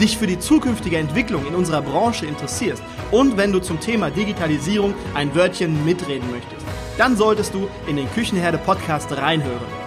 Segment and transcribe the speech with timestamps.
[0.00, 4.94] dich für die zukünftige Entwicklung in unserer Branche interessierst und wenn du zum Thema Digitalisierung
[5.14, 6.66] ein Wörtchen mitreden möchtest,
[6.98, 9.84] dann solltest du in den Küchenherde Podcast reinhören.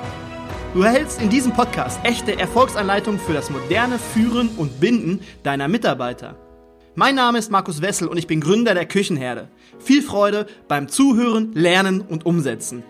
[0.73, 6.36] Du erhältst in diesem Podcast echte Erfolgsanleitungen für das moderne Führen und Binden deiner Mitarbeiter.
[6.95, 9.49] Mein Name ist Markus Wessel und ich bin Gründer der Küchenherde.
[9.80, 12.83] Viel Freude beim Zuhören, Lernen und Umsetzen.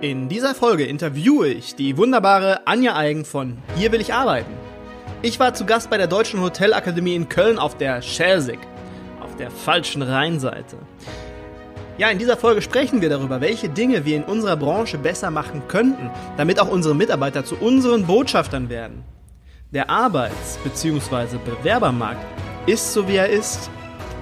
[0.00, 4.69] In dieser Folge interviewe ich die wunderbare Anja Eigen von Hier will ich arbeiten.
[5.22, 8.58] Ich war zu Gast bei der Deutschen Hotelakademie in Köln auf der Schelsig,
[9.20, 10.78] auf der falschen Rheinseite.
[11.98, 15.60] Ja, in dieser Folge sprechen wir darüber, welche Dinge wir in unserer Branche besser machen
[15.68, 19.04] könnten, damit auch unsere Mitarbeiter zu unseren Botschaftern werden.
[19.72, 21.36] Der Arbeits- bzw.
[21.44, 22.24] Bewerbermarkt
[22.64, 23.68] ist so wie er ist.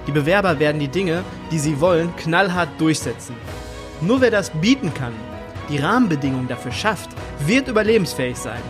[0.05, 3.35] Die Bewerber werden die Dinge, die sie wollen, knallhart durchsetzen.
[4.01, 5.13] Nur wer das bieten kann,
[5.69, 8.61] die Rahmenbedingungen dafür schafft, wird überlebensfähig sein.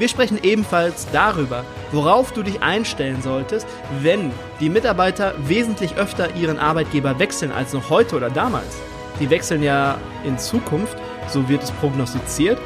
[0.00, 1.62] Wir sprechen ebenfalls darüber,
[1.92, 3.66] worauf du dich einstellen solltest,
[4.00, 8.78] wenn die Mitarbeiter wesentlich öfter ihren Arbeitgeber wechseln als noch heute oder damals.
[9.20, 10.96] Die wechseln ja in Zukunft,
[11.28, 12.58] so wird es prognostiziert,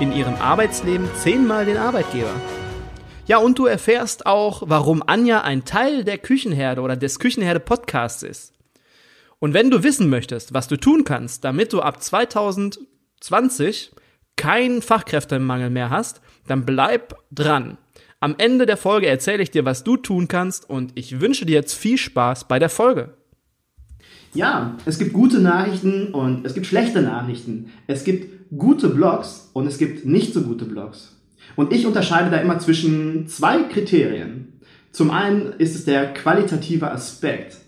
[0.00, 2.34] in ihrem Arbeitsleben zehnmal den Arbeitgeber.
[3.26, 8.24] Ja, und du erfährst auch, warum Anja ein Teil der Küchenherde oder des Küchenherde Podcasts
[8.24, 8.54] ist.
[9.38, 13.92] Und wenn du wissen möchtest, was du tun kannst, damit du ab 2020
[14.34, 17.78] keinen Fachkräftemangel mehr hast, dann bleib dran.
[18.20, 21.54] Am Ende der Folge erzähle ich dir, was du tun kannst und ich wünsche dir
[21.54, 23.14] jetzt viel Spaß bei der Folge.
[24.34, 27.72] Ja, es gibt gute Nachrichten und es gibt schlechte Nachrichten.
[27.86, 31.16] Es gibt gute Blogs und es gibt nicht so gute Blogs.
[31.56, 34.60] Und ich unterscheide da immer zwischen zwei Kriterien.
[34.90, 37.58] Zum einen ist es der qualitative Aspekt.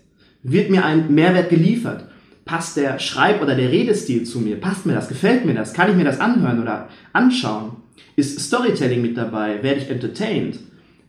[0.41, 2.05] Wird mir ein Mehrwert geliefert?
[2.45, 4.59] Passt der Schreib- oder der Redestil zu mir?
[4.59, 5.07] Passt mir das?
[5.07, 5.73] Gefällt mir das?
[5.73, 7.77] Kann ich mir das anhören oder anschauen?
[8.15, 9.61] Ist Storytelling mit dabei?
[9.63, 10.59] Werde ich entertained?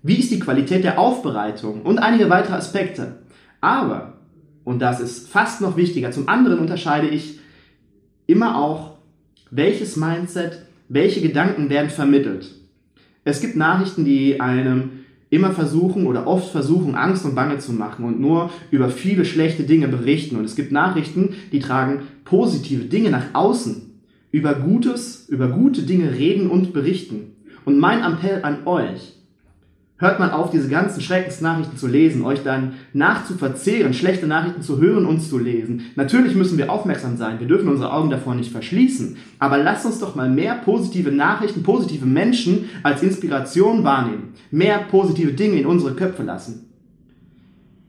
[0.02, 1.82] Wie ist die Qualität der Aufbereitung?
[1.82, 3.18] Und einige weitere Aspekte.
[3.60, 4.18] Aber,
[4.64, 7.40] und das ist fast noch wichtiger, zum anderen unterscheide ich
[8.26, 8.98] immer auch,
[9.50, 12.50] welches Mindset, welche Gedanken werden vermittelt.
[13.24, 18.04] Es gibt Nachrichten, die einem immer versuchen oder oft versuchen, Angst und Bange zu machen
[18.04, 20.36] und nur über viele schlechte Dinge berichten.
[20.36, 23.85] Und es gibt Nachrichten, die tragen positive Dinge nach außen,
[24.32, 27.32] über Gutes, über gute Dinge reden und berichten.
[27.64, 29.16] Und mein Appell an euch,
[29.98, 35.06] hört mal auf, diese ganzen Schreckensnachrichten zu lesen, euch dann nachzuverzehren, schlechte Nachrichten zu hören
[35.06, 35.82] und zu lesen.
[35.96, 39.98] Natürlich müssen wir aufmerksam sein, wir dürfen unsere Augen davor nicht verschließen, aber lasst uns
[39.98, 45.94] doch mal mehr positive Nachrichten, positive Menschen als Inspiration wahrnehmen, mehr positive Dinge in unsere
[45.94, 46.66] Köpfe lassen.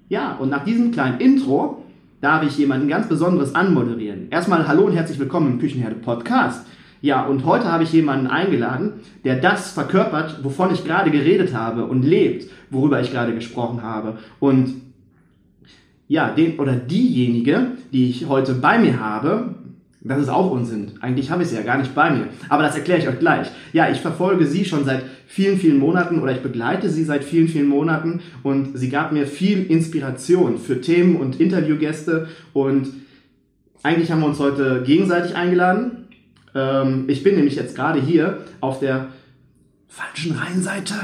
[0.09, 1.83] Ja, und nach diesem kleinen Intro
[2.21, 4.06] darf ich jemanden ganz Besonderes anmoderieren.
[4.29, 6.65] Erstmal hallo und herzlich willkommen im Küchenherde Podcast.
[7.01, 8.93] Ja, und heute habe ich jemanden eingeladen,
[9.23, 14.17] der das verkörpert, wovon ich gerade geredet habe und lebt, worüber ich gerade gesprochen habe.
[14.39, 14.81] Und
[16.09, 19.55] ja, den oder diejenige, die ich heute bei mir habe,
[20.01, 20.93] das ist auch Unsinn.
[20.99, 22.27] Eigentlich habe ich sie ja gar nicht bei mir.
[22.49, 23.47] Aber das erkläre ich euch gleich.
[23.71, 27.47] Ja, ich verfolge sie schon seit vielen, vielen Monaten oder ich begleite sie seit vielen,
[27.47, 32.87] vielen Monaten und sie gab mir viel Inspiration für Themen und Interviewgäste und
[33.83, 36.07] eigentlich haben wir uns heute gegenseitig eingeladen.
[36.55, 39.07] Ähm, ich bin nämlich jetzt gerade hier auf der
[39.87, 40.95] falschen Rheinseite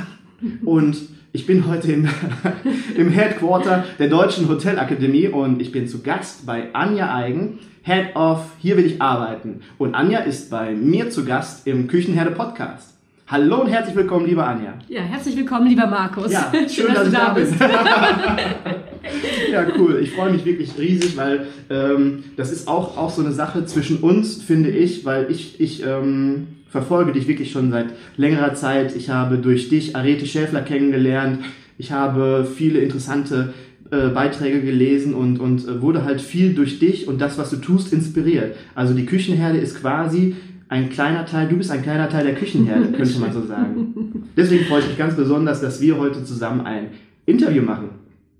[0.65, 0.97] und
[1.31, 2.07] ich bin heute im,
[2.95, 8.51] im Headquarter der Deutschen Hotelakademie und ich bin zu Gast bei Anja Eigen, Head of
[8.59, 9.61] Hier will ich arbeiten.
[9.77, 12.92] Und Anja ist bei mir zu Gast im Küchenherde Podcast.
[13.25, 14.73] Hallo und herzlich willkommen, liebe Anja.
[14.89, 16.29] Ja, herzlich willkommen, lieber Markus.
[16.29, 17.53] Ja, schön, schön dass, dass, du da bist.
[19.51, 19.99] ja, cool.
[20.01, 23.99] Ich freue mich wirklich riesig, weil ähm, das ist auch, auch so eine Sache zwischen
[23.99, 27.87] uns, finde ich, weil ich, ich ähm, verfolge dich wirklich schon seit
[28.17, 28.93] längerer Zeit.
[28.93, 31.39] Ich habe durch dich Arete Schäfler kennengelernt.
[31.77, 33.53] Ich habe viele interessante
[33.89, 37.55] äh, Beiträge gelesen und, und äh, wurde halt viel durch dich und das, was du
[37.55, 38.57] tust, inspiriert.
[38.75, 40.35] Also die Küchenherde ist quasi
[40.73, 44.25] ein kleiner Teil, du bist ein kleiner Teil der Küchenherde, könnte man so sagen.
[44.35, 46.87] Deswegen freue ich mich ganz besonders, dass wir heute zusammen ein
[47.27, 47.89] Interview machen.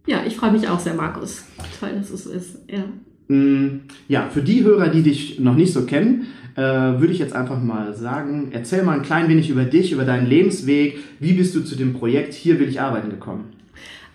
[0.08, 1.44] Ja, ich freue mich auch sehr, Markus.
[1.80, 2.58] Toll, dass es so ist.
[2.68, 2.86] Ja.
[3.28, 6.26] Mm, ja, für die Hörer, die dich noch nicht so kennen,
[6.56, 10.04] äh, würde ich jetzt einfach mal sagen, erzähl mal ein klein wenig über dich, über
[10.04, 10.98] deinen Lebensweg.
[11.20, 13.53] Wie bist du zu dem Projekt Hier will ich arbeiten gekommen?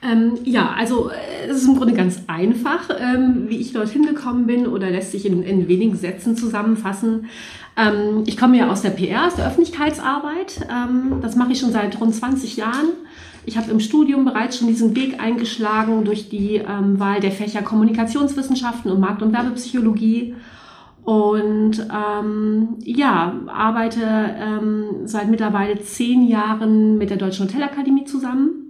[0.00, 4.46] Ähm, ja, also äh, es ist im Grunde ganz einfach, ähm, wie ich dorthin gekommen
[4.46, 7.26] bin oder lässt sich in, in wenigen Sätzen zusammenfassen.
[7.76, 10.66] Ähm, ich komme ja aus der PR, aus der Öffentlichkeitsarbeit.
[10.70, 12.90] Ähm, das mache ich schon seit rund 20 Jahren.
[13.44, 17.62] Ich habe im Studium bereits schon diesen Weg eingeschlagen durch die ähm, Wahl der Fächer
[17.62, 20.34] Kommunikationswissenschaften und Markt- und Werbepsychologie.
[21.02, 28.67] Und ähm, ja, arbeite ähm, seit mittlerweile zehn Jahren mit der Deutschen Hotelakademie zusammen.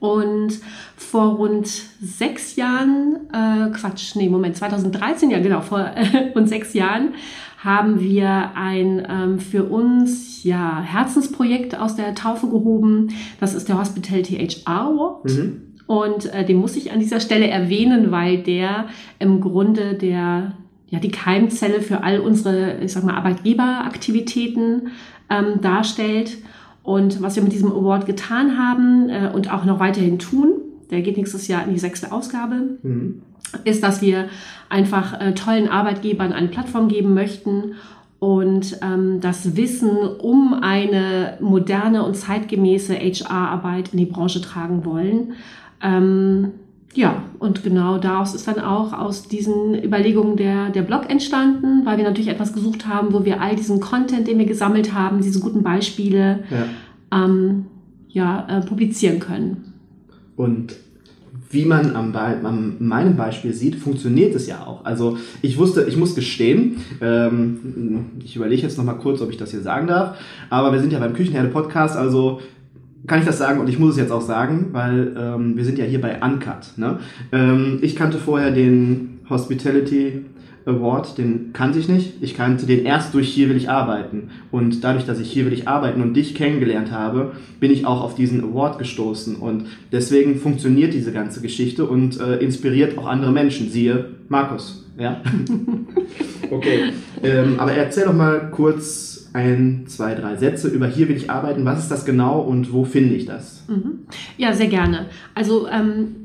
[0.00, 0.58] Und
[0.96, 1.66] vor rund
[2.00, 7.14] sechs Jahren, äh, Quatsch, nee, Moment, 2013, ja genau, vor äh, rund sechs Jahren
[7.58, 13.08] haben wir ein ähm, für uns ja Herzensprojekt aus der Taufe gehoben.
[13.40, 15.24] Das ist der Hospitality HR Award.
[15.24, 15.62] Mhm.
[15.86, 18.86] Und äh, den muss ich an dieser Stelle erwähnen, weil der
[19.18, 20.52] im Grunde der
[20.90, 24.88] ja die Keimzelle für all unsere, ich sag mal, Arbeitgeberaktivitäten
[25.28, 26.38] ähm, darstellt.
[26.88, 30.52] Und was wir mit diesem Award getan haben äh, und auch noch weiterhin tun,
[30.90, 33.20] der geht nächstes Jahr in die sechste Ausgabe, mhm.
[33.64, 34.30] ist, dass wir
[34.70, 37.74] einfach äh, tollen Arbeitgebern eine Plattform geben möchten
[38.20, 45.34] und ähm, das Wissen um eine moderne und zeitgemäße HR-Arbeit in die Branche tragen wollen.
[45.82, 46.52] Ähm,
[46.94, 51.98] ja, und genau daraus ist dann auch aus diesen Überlegungen der, der Blog entstanden, weil
[51.98, 55.40] wir natürlich etwas gesucht haben, wo wir all diesen Content, den wir gesammelt haben, diese
[55.40, 57.66] guten Beispiele, ja, ähm,
[58.08, 59.74] ja äh, publizieren können.
[60.36, 60.76] Und
[61.50, 64.84] wie man am, am meinem Beispiel sieht, funktioniert es ja auch.
[64.84, 69.36] Also ich wusste, ich muss gestehen, ähm, ich überlege jetzt noch mal kurz, ob ich
[69.36, 70.18] das hier sagen darf,
[70.50, 72.40] aber wir sind ja beim Küchenherde Podcast, also
[73.08, 75.78] kann ich das sagen und ich muss es jetzt auch sagen, weil ähm, wir sind
[75.78, 76.76] ja hier bei Uncut.
[76.76, 76.98] Ne?
[77.32, 80.24] Ähm, ich kannte vorher den Hospitality
[80.68, 82.22] Award, den kannte ich nicht.
[82.22, 84.30] Ich kannte den erst durch Hier will ich arbeiten.
[84.50, 88.02] Und dadurch, dass ich Hier will ich arbeiten und dich kennengelernt habe, bin ich auch
[88.02, 89.36] auf diesen Award gestoßen.
[89.36, 93.70] Und deswegen funktioniert diese ganze Geschichte und äh, inspiriert auch andere Menschen.
[93.70, 94.84] Siehe Markus.
[94.98, 95.22] Ja?
[96.50, 96.92] okay.
[97.22, 101.64] Ähm, aber erzähl doch mal kurz ein, zwei, drei Sätze über Hier will ich arbeiten.
[101.64, 103.64] Was ist das genau und wo finde ich das?
[103.68, 104.00] Mhm.
[104.36, 105.06] Ja, sehr gerne.
[105.34, 106.16] Also ähm,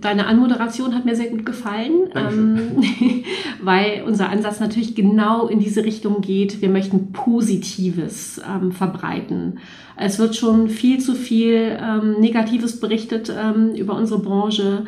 [0.00, 2.82] deine Anmoderation hat mir sehr gut gefallen, ähm,
[3.62, 6.62] weil unser Ansatz natürlich genau in diese Richtung geht.
[6.62, 9.58] Wir möchten Positives ähm, verbreiten.
[9.96, 14.84] Es wird schon viel zu viel ähm, Negatives berichtet ähm, über unsere Branche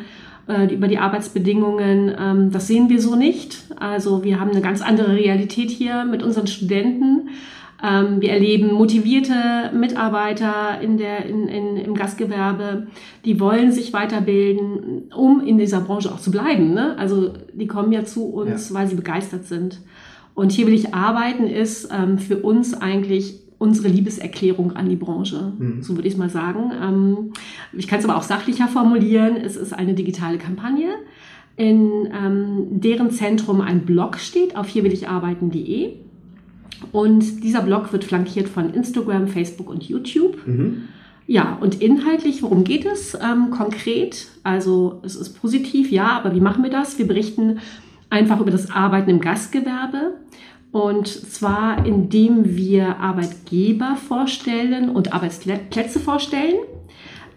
[0.47, 2.13] äh, über die Arbeitsbedingungen.
[2.17, 3.63] Ähm, das sehen wir so nicht.
[3.79, 7.29] Also wir haben eine ganz andere Realität hier mit unseren Studenten.
[7.83, 12.87] Ähm, wir erleben motivierte Mitarbeiter in der, in, in, im Gastgewerbe,
[13.25, 16.73] die wollen sich weiterbilden, um in dieser Branche auch zu bleiben.
[16.73, 16.97] Ne?
[16.97, 18.75] Also die kommen ja zu uns, ja.
[18.75, 19.81] weil sie begeistert sind.
[20.33, 25.53] Und hier will ich arbeiten, ist ähm, für uns eigentlich unsere Liebeserklärung an die Branche.
[25.57, 25.81] Mhm.
[25.81, 26.71] So würde ich mal sagen.
[26.81, 27.33] Ähm,
[27.71, 29.37] ich kann es aber auch sachlicher formulieren.
[29.37, 30.89] Es ist eine digitale Kampagne,
[31.55, 35.93] in ähm, deren Zentrum ein Blog steht auf hierwillicharbeiten.de.
[36.91, 40.45] Und dieser Blog wird flankiert von Instagram, Facebook und YouTube.
[40.45, 40.89] Mhm.
[41.25, 44.27] Ja, und inhaltlich, worum geht es ähm, konkret?
[44.43, 46.99] Also es ist positiv, ja, aber wie machen wir das?
[46.99, 47.59] Wir berichten
[48.09, 50.15] einfach über das Arbeiten im Gastgewerbe.
[50.73, 56.55] Und zwar indem wir Arbeitgeber vorstellen und Arbeitsplätze vorstellen,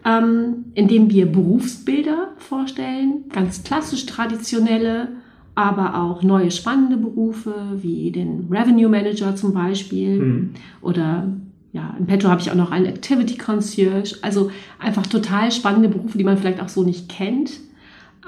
[0.06, 5.08] ähm, indem wir Berufsbilder vorstellen, ganz klassisch traditionelle,
[5.54, 10.50] aber auch neue spannende Berufe wie den Revenue Manager zum Beispiel mhm.
[10.80, 11.28] oder
[11.72, 16.16] ja, in Petro habe ich auch noch einen Activity Concierge, also einfach total spannende Berufe,
[16.16, 17.50] die man vielleicht auch so nicht kennt.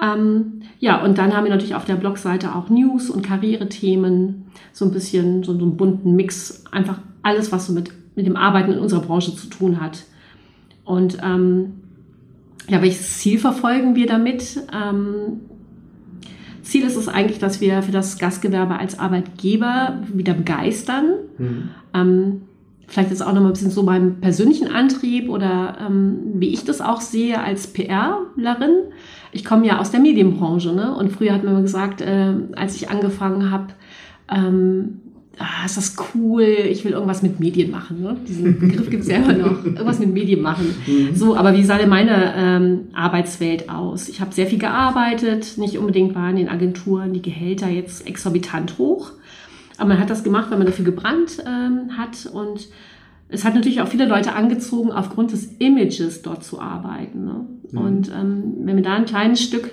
[0.02, 4.84] Ähm, ja, und dann haben wir natürlich auf der Blogseite auch News und Karrierethemen, so
[4.84, 8.72] ein bisschen so, so einen bunten Mix, einfach alles, was so mit, mit dem Arbeiten
[8.72, 10.04] in unserer Branche zu tun hat.
[10.84, 11.74] Und ähm,
[12.68, 14.60] ja, welches Ziel verfolgen wir damit?
[14.72, 15.40] Ähm,
[16.62, 21.14] Ziel ist es eigentlich, dass wir für das Gastgewerbe als Arbeitgeber wieder begeistern.
[21.38, 21.70] Mhm.
[21.94, 22.42] Ähm,
[22.86, 26.64] vielleicht ist auch noch mal ein bisschen so mein persönlichen Antrieb oder ähm, wie ich
[26.64, 28.92] das auch sehe als PRlerin.
[29.32, 30.94] Ich komme ja aus der Medienbranche ne?
[30.94, 33.68] und früher hat man immer gesagt, äh, als ich angefangen habe,
[34.30, 35.00] ähm,
[35.38, 38.02] ah, ist das cool, ich will irgendwas mit Medien machen.
[38.02, 38.16] Ne?
[38.26, 39.64] Diesen Begriff gibt es ja immer noch.
[39.64, 40.74] Irgendwas mit Medien machen.
[40.86, 41.14] Mhm.
[41.14, 44.08] So, aber wie sah denn meine ähm, Arbeitswelt aus?
[44.08, 48.78] Ich habe sehr viel gearbeitet, nicht unbedingt waren in den Agenturen die Gehälter jetzt exorbitant
[48.78, 49.12] hoch.
[49.76, 52.68] Aber man hat das gemacht, weil man dafür gebrannt ähm, hat und
[53.30, 57.24] es hat natürlich auch viele Leute angezogen, aufgrund des Images dort zu arbeiten.
[57.24, 57.46] Ne?
[57.72, 57.78] Mhm.
[57.78, 59.72] Und ähm, wenn wir da ein kleines Stück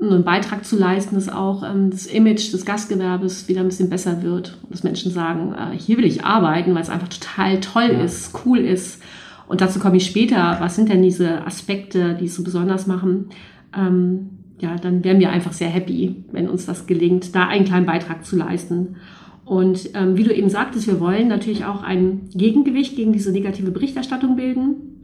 [0.00, 4.22] einen Beitrag zu leisten, dass auch ähm, das Image des Gastgewerbes wieder ein bisschen besser
[4.22, 4.58] wird.
[4.62, 8.02] Und dass Menschen sagen, äh, hier will ich arbeiten, weil es einfach total toll ja.
[8.02, 9.02] ist, cool ist.
[9.48, 10.56] Und dazu komme ich später.
[10.60, 13.30] Was sind denn diese Aspekte, die es so besonders machen?
[13.76, 17.86] Ähm, ja, dann wären wir einfach sehr happy, wenn uns das gelingt, da einen kleinen
[17.86, 18.96] Beitrag zu leisten.
[19.44, 23.70] Und ähm, wie du eben sagtest, wir wollen natürlich auch ein Gegengewicht gegen diese negative
[23.70, 24.97] Berichterstattung bilden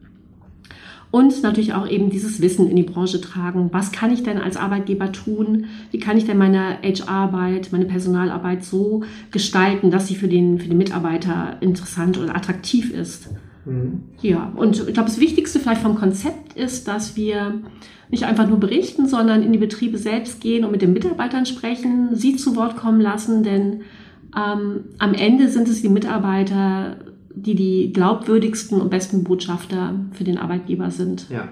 [1.15, 3.69] und natürlich auch eben dieses Wissen in die Branche tragen.
[3.71, 5.67] Was kann ich denn als Arbeitgeber tun?
[5.93, 10.67] Wie kann ich denn meine HR-Arbeit, meine Personalarbeit so gestalten, dass sie für den, für
[10.67, 13.29] den Mitarbeiter interessant oder attraktiv ist?
[13.65, 14.03] Mhm.
[14.23, 17.61] Ja, und ich glaube, das Wichtigste vielleicht vom Konzept ist, dass wir
[18.11, 22.17] nicht einfach nur berichten, sondern in die Betriebe selbst gehen und mit den Mitarbeitern sprechen,
[22.17, 23.83] sie zu Wort kommen lassen, denn
[24.37, 26.97] ähm, am Ende sind es die Mitarbeiter,
[27.35, 31.29] die die glaubwürdigsten und besten Botschafter für den Arbeitgeber sind.
[31.31, 31.49] Ja.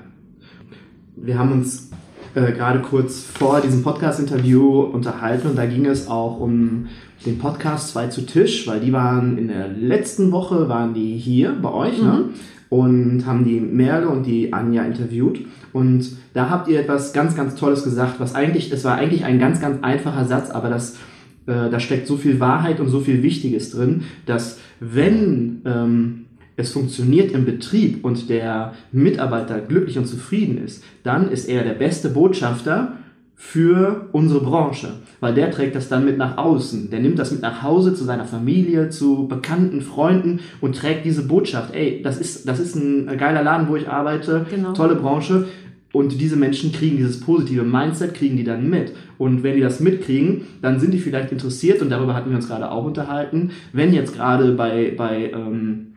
[1.17, 1.91] Wir haben uns
[2.35, 6.87] äh, gerade kurz vor diesem Podcast-Interview unterhalten und da ging es auch um
[7.27, 11.55] den Podcast 2 zu Tisch, weil die waren in der letzten Woche, waren die hier
[11.61, 12.05] bei euch, ne?
[12.05, 12.09] mhm.
[12.09, 12.25] ne?
[12.71, 15.41] Und haben die Merle und die Anja interviewt.
[15.75, 19.39] Und da habt ihr etwas ganz, ganz Tolles gesagt, was eigentlich, es war eigentlich ein
[19.39, 20.97] ganz, ganz einfacher Satz, aber das
[21.47, 26.73] äh, da steckt so viel Wahrheit und so viel Wichtiges drin, dass wenn ähm, es
[26.73, 32.11] funktioniert im Betrieb und der Mitarbeiter glücklich und zufrieden ist, dann ist er der beste
[32.11, 32.99] Botschafter
[33.35, 36.91] für unsere Branche, weil der trägt das dann mit nach außen.
[36.91, 41.27] Der nimmt das mit nach Hause zu seiner Familie, zu bekannten Freunden und trägt diese
[41.27, 41.75] Botschaft.
[41.75, 44.75] Ey, das ist, das ist ein geiler Laden, wo ich arbeite, genau.
[44.75, 45.47] tolle Branche.
[45.93, 48.93] Und diese Menschen kriegen dieses positive Mindset, kriegen die dann mit.
[49.19, 52.49] Und wenn die das mitkriegen, dann sind die vielleicht interessiert, und darüber hatten wir uns
[52.49, 55.89] gerade auch unterhalten, wenn jetzt gerade bei, bei ähm,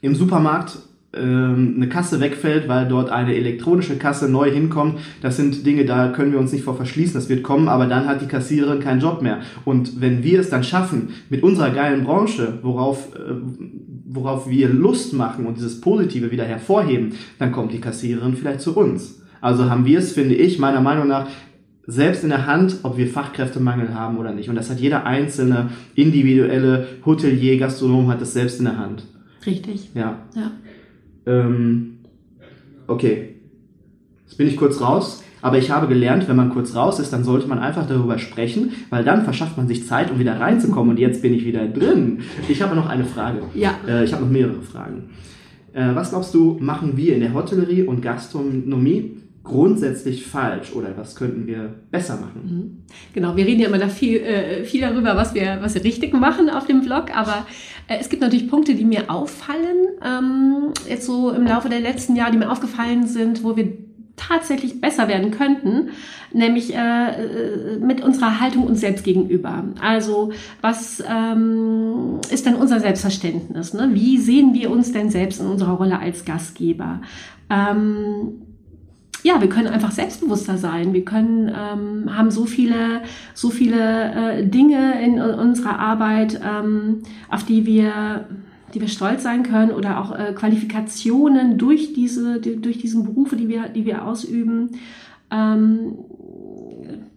[0.00, 0.78] im Supermarkt
[1.16, 4.98] ähm, eine Kasse wegfällt, weil dort eine elektronische Kasse neu hinkommt.
[5.22, 7.14] Das sind Dinge, da können wir uns nicht vor verschließen.
[7.14, 9.40] Das wird kommen, aber dann hat die Kassiererin keinen Job mehr.
[9.64, 13.34] Und wenn wir es dann schaffen, mit unserer geilen Branche, worauf, äh,
[14.16, 18.76] worauf wir Lust machen und dieses Positive wieder hervorheben, dann kommt die Kassiererin vielleicht zu
[18.76, 19.22] uns.
[19.40, 21.28] Also haben wir es, finde ich, meiner Meinung nach,
[21.86, 24.48] selbst in der Hand, ob wir Fachkräftemangel haben oder nicht.
[24.48, 29.04] Und das hat jeder einzelne individuelle Hotelier, Gastronom hat das selbst in der Hand.
[29.46, 29.90] Richtig.
[29.94, 30.18] Ja.
[30.34, 30.50] ja.
[31.26, 31.98] Ähm,
[32.88, 33.36] okay,
[34.24, 35.22] jetzt bin ich kurz raus.
[35.42, 38.72] Aber ich habe gelernt, wenn man kurz raus ist, dann sollte man einfach darüber sprechen,
[38.90, 40.90] weil dann verschafft man sich Zeit, um wieder reinzukommen.
[40.90, 42.20] Und jetzt bin ich wieder drin.
[42.48, 43.42] Ich habe noch eine Frage.
[43.54, 43.74] Ja.
[43.86, 45.10] Äh, ich habe noch mehrere Fragen.
[45.72, 49.16] Äh, was glaubst du, machen wir in der Hotellerie und Gastronomie
[49.46, 52.40] grundsätzlich falsch oder was könnten wir besser machen?
[52.44, 52.84] Mhm.
[53.12, 56.12] Genau, wir reden ja immer da viel, äh, viel darüber, was wir, was wir richtig
[56.12, 57.46] machen auf dem Blog, aber
[57.86, 62.16] äh, es gibt natürlich Punkte, die mir auffallen, ähm, jetzt so im Laufe der letzten
[62.16, 63.72] Jahre, die mir aufgefallen sind, wo wir
[64.16, 65.90] tatsächlich besser werden könnten,
[66.32, 69.64] nämlich äh, äh mit unserer Haltung uns selbst gegenüber.
[69.80, 73.74] Also was ähm, ist denn unser Selbstverständnis?
[73.74, 73.90] Ne?
[73.92, 77.02] Wie sehen wir uns denn selbst in unserer Rolle als Gastgeber?
[77.50, 78.42] Ähm,
[79.22, 80.92] ja, wir können einfach selbstbewusster sein.
[80.92, 83.02] Wir können ähm, haben so viele
[83.34, 88.26] so viele äh, Dinge in, in unserer Arbeit, ähm, auf die wir
[88.76, 93.36] die wir stolz sein können oder auch äh, Qualifikationen durch diese die, durch diesen Berufe,
[93.36, 94.72] die wir die wir ausüben.
[95.30, 95.94] Ähm,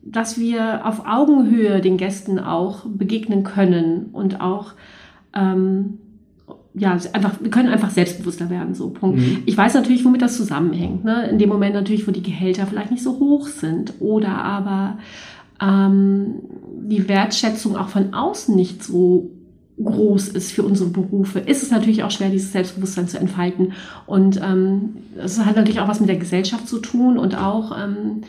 [0.02, 4.72] dass wir auf Augenhöhe den Gästen auch begegnen können und auch
[5.36, 6.00] ähm,
[6.74, 9.20] ja, einfach, wir können einfach selbstbewusster werden, so Punkt.
[9.20, 9.44] Mhm.
[9.46, 11.04] Ich weiß natürlich, womit das zusammenhängt.
[11.04, 11.28] Ne?
[11.28, 14.98] In dem Moment natürlich, wo die Gehälter vielleicht nicht so hoch sind oder aber
[15.62, 16.36] ähm,
[16.88, 19.30] die Wertschätzung auch von außen nicht so
[19.84, 23.74] groß ist für unsere Berufe, ist es natürlich auch schwer, dieses Selbstbewusstsein zu entfalten.
[24.06, 28.22] Und ähm, das hat natürlich auch was mit der Gesellschaft zu tun und auch ähm,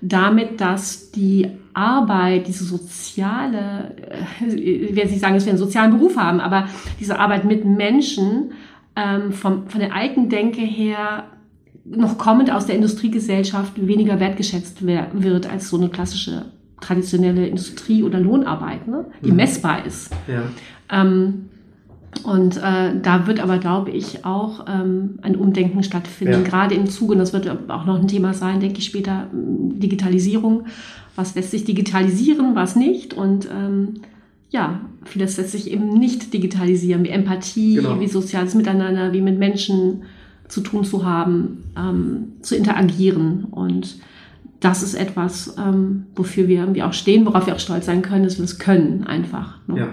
[0.00, 3.94] damit, dass die Arbeit, diese soziale,
[4.40, 6.68] äh, ich werde nicht sagen, dass wir einen sozialen Beruf haben, aber
[7.00, 8.52] diese Arbeit mit Menschen
[8.94, 11.24] ähm, vom, von der alten Denke her
[11.84, 16.46] noch kommend aus der Industriegesellschaft weniger wertgeschätzt wird als so eine klassische
[16.80, 19.06] traditionelle Industrie- oder Lohnarbeit, ne?
[19.24, 19.36] die mhm.
[19.36, 20.12] messbar ist.
[20.26, 20.42] Ja.
[20.90, 21.46] Ähm,
[22.24, 26.42] und äh, da wird aber, glaube ich, auch ähm, ein Umdenken stattfinden, ja.
[26.42, 30.66] gerade im Zuge, und das wird auch noch ein Thema sein, denke ich später, Digitalisierung.
[31.16, 33.12] Was lässt sich digitalisieren, was nicht?
[33.12, 34.00] Und ähm,
[34.50, 38.00] ja, vieles lässt sich eben nicht digitalisieren, wie Empathie, genau.
[38.00, 40.02] wie soziales Miteinander, wie mit Menschen
[40.48, 43.44] zu tun zu haben, ähm, zu interagieren.
[43.50, 43.98] Und
[44.60, 48.24] das ist etwas, ähm, wofür wir irgendwie auch stehen, worauf wir auch stolz sein können,
[48.24, 49.58] dass wir es können, einfach.
[49.66, 49.78] Ne?
[49.78, 49.88] Ja.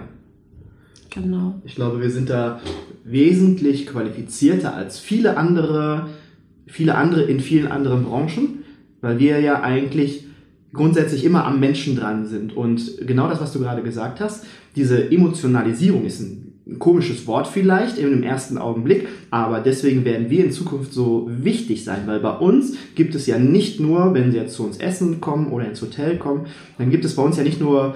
[1.15, 1.55] Genau.
[1.65, 2.59] Ich glaube, wir sind da
[3.03, 6.09] wesentlich qualifizierter als viele andere,
[6.67, 8.63] viele andere in vielen anderen Branchen,
[9.01, 10.25] weil wir ja eigentlich
[10.73, 12.55] grundsätzlich immer am Menschen dran sind.
[12.55, 14.45] Und genau das, was du gerade gesagt hast,
[14.75, 20.43] diese Emotionalisierung ist ein ein komisches Wort vielleicht im ersten Augenblick, aber deswegen werden wir
[20.43, 24.37] in Zukunft so wichtig sein, weil bei uns gibt es ja nicht nur, wenn sie
[24.37, 27.43] jetzt zu uns essen kommen oder ins Hotel kommen, dann gibt es bei uns ja
[27.43, 27.95] nicht nur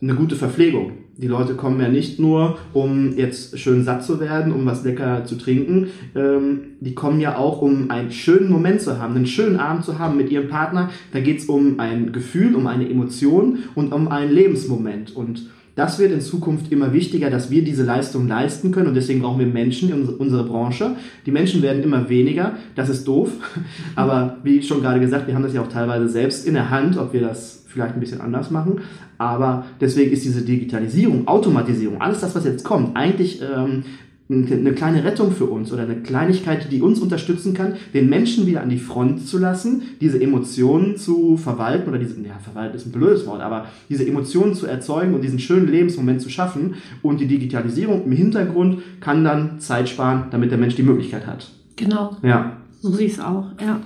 [0.00, 0.92] eine gute Verpflegung.
[1.20, 5.24] Die Leute kommen ja nicht nur, um jetzt schön satt zu werden, um was lecker
[5.24, 5.88] zu trinken.
[6.14, 9.98] Ähm, die kommen ja auch, um einen schönen Moment zu haben, einen schönen Abend zu
[9.98, 10.90] haben mit ihrem Partner.
[11.12, 15.16] Da geht es um ein Gefühl, um eine Emotion und um einen Lebensmoment.
[15.16, 19.20] Und das wird in Zukunft immer wichtiger, dass wir diese Leistung leisten können und deswegen
[19.20, 20.96] brauchen wir Menschen in unserer Branche.
[21.26, 23.30] Die Menschen werden immer weniger, das ist doof,
[23.96, 26.96] aber wie schon gerade gesagt, wir haben das ja auch teilweise selbst in der Hand,
[26.96, 28.80] ob wir das vielleicht ein bisschen anders machen,
[29.18, 33.84] aber deswegen ist diese Digitalisierung, Automatisierung, alles das, was jetzt kommt, eigentlich ähm,
[34.30, 38.62] eine kleine Rettung für uns oder eine Kleinigkeit, die uns unterstützen kann, den Menschen wieder
[38.62, 42.92] an die Front zu lassen, diese Emotionen zu verwalten oder diese, ja, verwalten ist ein
[42.92, 47.26] blödes Wort, aber diese Emotionen zu erzeugen und diesen schönen Lebensmoment zu schaffen und die
[47.26, 51.50] Digitalisierung im Hintergrund kann dann Zeit sparen, damit der Mensch die Möglichkeit hat.
[51.76, 52.16] Genau.
[52.22, 52.58] Ja.
[52.80, 53.80] So sehe ich es auch, ja.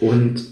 [0.00, 0.44] Und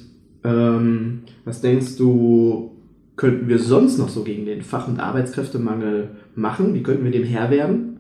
[0.43, 2.74] ähm, was denkst du,
[3.17, 6.75] könnten wir sonst noch so gegen den Fach- und Arbeitskräftemangel machen?
[6.75, 7.95] Wie könnten wir dem Herr werden?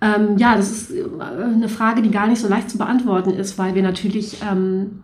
[0.00, 3.58] Ähm, ja, das ist äh, eine Frage, die gar nicht so leicht zu beantworten ist,
[3.58, 5.00] weil wir natürlich ähm,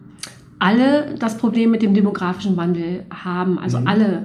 [0.60, 3.58] alle das Problem mit dem demografischen Wandel haben.
[3.58, 3.86] Also mhm.
[3.88, 4.24] alle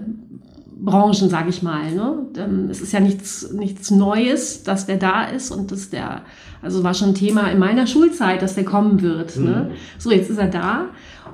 [0.82, 1.92] Branchen, sage ich mal.
[1.92, 2.28] Ne?
[2.38, 6.22] Ähm, es ist ja nichts, nichts Neues, dass der da ist und dass der,
[6.62, 9.38] also war schon ein Thema in meiner Schulzeit, dass der kommen wird.
[9.38, 9.42] Ne?
[9.42, 9.48] Mhm.
[9.48, 9.72] Ne?
[9.98, 10.86] So, jetzt ist er da.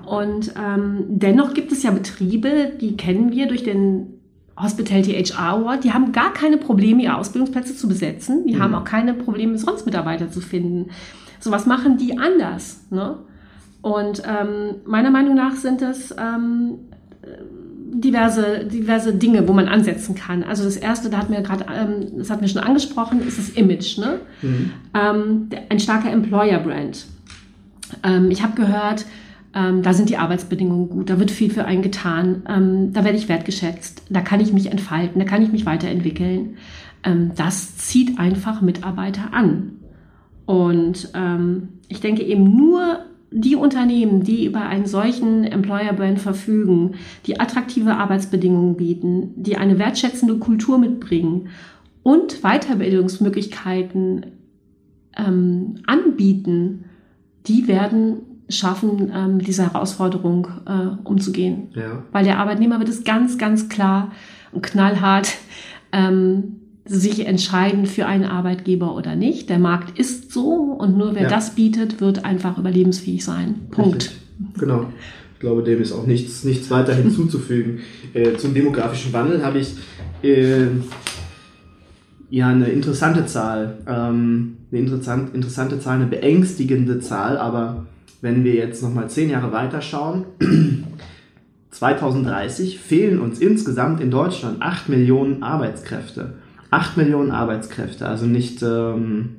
[0.05, 4.15] Und ähm, dennoch gibt es ja Betriebe, die kennen wir durch den
[4.57, 8.45] Hospitality HR Award, die haben gar keine Probleme, ihre Ausbildungsplätze zu besetzen.
[8.47, 8.61] Die mhm.
[8.61, 10.91] haben auch keine Probleme, sonst Mitarbeiter zu finden.
[11.39, 12.85] So was machen die anders.
[12.89, 13.17] Ne?
[13.81, 16.79] Und ähm, meiner Meinung nach sind das ähm,
[17.91, 20.43] diverse, diverse Dinge, wo man ansetzen kann.
[20.43, 23.49] Also das erste, da hat mir gerade, ähm, das hat mir schon angesprochen, ist das
[23.49, 23.97] Image.
[23.97, 24.19] Ne?
[24.41, 24.71] Mhm.
[24.93, 27.05] Ähm, ein starker Employer-Brand.
[28.03, 29.05] Ähm, ich habe gehört,
[29.55, 33.17] ähm, da sind die Arbeitsbedingungen gut, da wird viel für einen getan, ähm, da werde
[33.17, 36.57] ich wertgeschätzt, da kann ich mich entfalten, da kann ich mich weiterentwickeln.
[37.03, 39.77] Ähm, das zieht einfach Mitarbeiter an.
[40.45, 42.99] Und ähm, ich denke eben nur
[43.31, 49.79] die Unternehmen, die über einen solchen Employer Brand verfügen, die attraktive Arbeitsbedingungen bieten, die eine
[49.79, 51.47] wertschätzende Kultur mitbringen
[52.03, 54.25] und Weiterbildungsmöglichkeiten
[55.17, 56.85] ähm, anbieten,
[57.47, 61.69] die werden schaffen, ähm, mit dieser Herausforderung äh, umzugehen.
[61.73, 62.03] Ja.
[62.11, 64.11] Weil der Arbeitnehmer wird es ganz, ganz klar
[64.51, 65.33] und knallhart
[65.91, 69.49] ähm, sich entscheiden für einen Arbeitgeber oder nicht.
[69.49, 71.29] Der Markt ist so und nur wer ja.
[71.29, 73.55] das bietet, wird einfach überlebensfähig sein.
[73.71, 73.95] Punkt.
[73.95, 74.59] Richtig.
[74.59, 74.85] Genau.
[75.33, 77.79] Ich glaube, dem ist auch nichts, nichts weiter hinzuzufügen.
[78.13, 79.75] äh, zum demografischen Wandel habe ich
[80.21, 80.67] äh,
[82.29, 83.79] ja eine interessante Zahl.
[83.87, 87.85] Ähm, eine interessant, interessante Zahl, eine beängstigende Zahl, aber
[88.25, 90.25] wenn wir jetzt nochmal zehn Jahre weiter schauen,
[91.69, 96.33] 2030 fehlen uns insgesamt in Deutschland 8 Millionen Arbeitskräfte.
[96.71, 99.35] 8 Millionen Arbeitskräfte, also nicht ähm,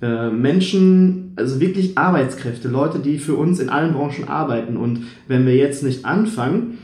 [0.00, 4.78] äh, Menschen, also wirklich Arbeitskräfte, Leute, die für uns in allen Branchen arbeiten.
[4.78, 6.78] Und wenn wir jetzt nicht anfangen,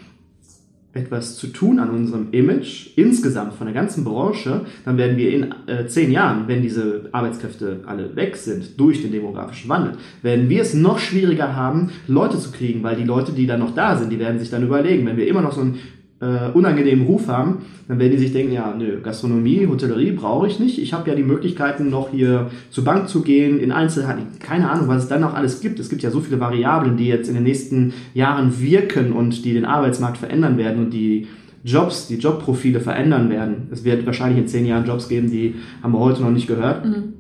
[0.93, 5.55] etwas zu tun an unserem Image, insgesamt von der ganzen Branche, dann werden wir in
[5.69, 10.63] äh, zehn Jahren, wenn diese Arbeitskräfte alle weg sind durch den demografischen Wandel, werden wir
[10.63, 14.11] es noch schwieriger haben, Leute zu kriegen, weil die Leute, die dann noch da sind,
[14.11, 15.79] die werden sich dann überlegen, wenn wir immer noch so ein
[16.21, 20.61] äh, unangenehmen Ruf haben, dann werden die sich denken, ja, nö, Gastronomie, Hotellerie brauche ich
[20.61, 20.79] nicht.
[20.79, 24.27] Ich habe ja die Möglichkeiten, noch hier zur Bank zu gehen, in Einzelhandel.
[24.39, 25.81] Keine Ahnung, was es dann noch alles gibt.
[25.81, 29.55] Es gibt ja so viele Variablen, die jetzt in den nächsten Jahren wirken und die
[29.55, 31.27] den Arbeitsmarkt verändern werden und die
[31.65, 33.69] Jobs, die Jobprofile verändern werden.
[33.71, 36.85] Es wird wahrscheinlich in zehn Jahren Jobs geben, die haben wir heute noch nicht gehört.
[36.85, 37.15] Mhm.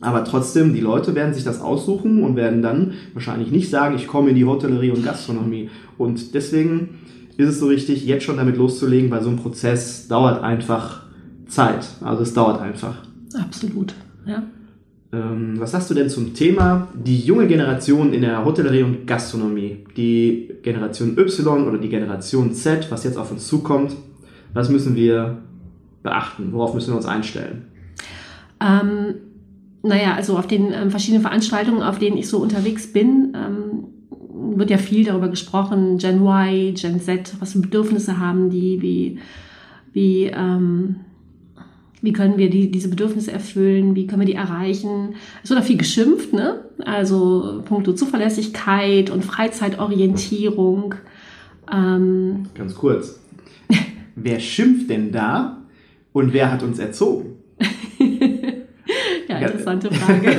[0.00, 4.06] Aber trotzdem, die Leute werden sich das aussuchen und werden dann wahrscheinlich nicht sagen, ich
[4.06, 5.70] komme in die Hotellerie und Gastronomie.
[5.96, 6.90] Und deswegen
[7.36, 11.02] ist es so richtig, jetzt schon damit loszulegen, weil so ein Prozess dauert einfach
[11.48, 11.86] Zeit.
[12.02, 12.96] Also es dauert einfach.
[13.34, 13.94] Absolut,
[14.26, 14.42] ja.
[15.12, 19.84] Ähm, was hast du denn zum Thema die junge Generation in der Hotellerie und Gastronomie?
[19.96, 23.94] Die Generation Y oder die Generation Z, was jetzt auf uns zukommt?
[24.52, 25.38] Was müssen wir
[26.02, 26.52] beachten?
[26.52, 27.66] Worauf müssen wir uns einstellen?
[28.60, 29.14] Ähm,
[29.82, 33.63] naja, also auf den ähm, verschiedenen Veranstaltungen, auf denen ich so unterwegs bin, ähm,
[34.58, 39.18] wird ja viel darüber gesprochen, Gen Y, Gen Z, was für Bedürfnisse haben die, wie,
[39.92, 40.96] wie, ähm,
[42.02, 45.14] wie können wir die, diese Bedürfnisse erfüllen, wie können wir die erreichen.
[45.42, 46.64] Es wird auch viel geschimpft, ne?
[46.84, 50.94] Also puncto Zuverlässigkeit und Freizeitorientierung.
[51.72, 53.20] Ähm, Ganz kurz.
[54.16, 55.62] wer schimpft denn da
[56.12, 57.36] und wer hat uns erzogen?
[59.74, 60.36] Interessante Frage.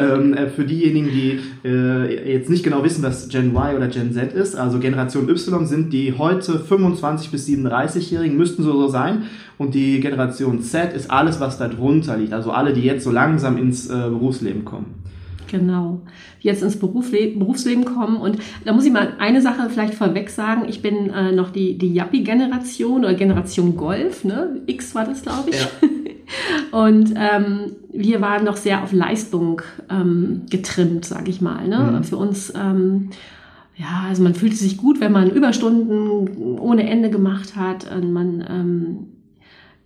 [0.22, 4.12] ähm, äh, für diejenigen, die äh, jetzt nicht genau wissen, was Gen Y oder Gen
[4.12, 9.24] Z ist, also Generation Y sind die heute 25 bis 37-Jährigen, müssten so, so sein.
[9.56, 12.32] Und die Generation Z ist alles, was da drunter liegt.
[12.32, 15.04] Also alle, die jetzt so langsam ins äh, Berufsleben kommen.
[15.50, 16.00] Genau,
[16.40, 18.16] jetzt ins Berufsleben, Berufsleben kommen.
[18.16, 20.64] Und da muss ich mal eine Sache vielleicht vorweg sagen.
[20.68, 24.60] Ich bin äh, noch die, die Yappi-Generation oder Generation Golf, ne?
[24.66, 25.60] X war das, glaube ich.
[25.60, 25.88] Ja.
[26.70, 31.66] Und ähm, wir waren noch sehr auf Leistung ähm, getrimmt, sage ich mal.
[31.68, 31.98] Ne?
[31.98, 32.04] Mhm.
[32.04, 33.10] Für uns, ähm,
[33.76, 37.90] ja, also man fühlte sich gut, wenn man Überstunden ohne Ende gemacht hat.
[37.94, 38.98] Und man ähm,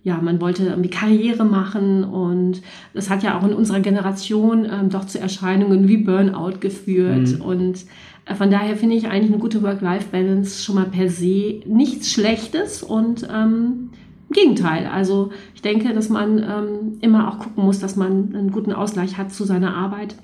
[0.03, 2.61] ja, man wollte irgendwie Karriere machen und
[2.93, 7.37] das hat ja auch in unserer Generation ähm, doch zu Erscheinungen wie Burnout geführt.
[7.37, 7.41] Mhm.
[7.41, 7.85] Und
[8.25, 12.81] äh, von daher finde ich eigentlich eine gute Work-Life-Balance schon mal per se nichts Schlechtes
[12.81, 13.89] und ähm,
[14.29, 14.87] im Gegenteil.
[14.87, 19.17] Also ich denke, dass man ähm, immer auch gucken muss, dass man einen guten Ausgleich
[19.17, 20.15] hat zu seiner Arbeit,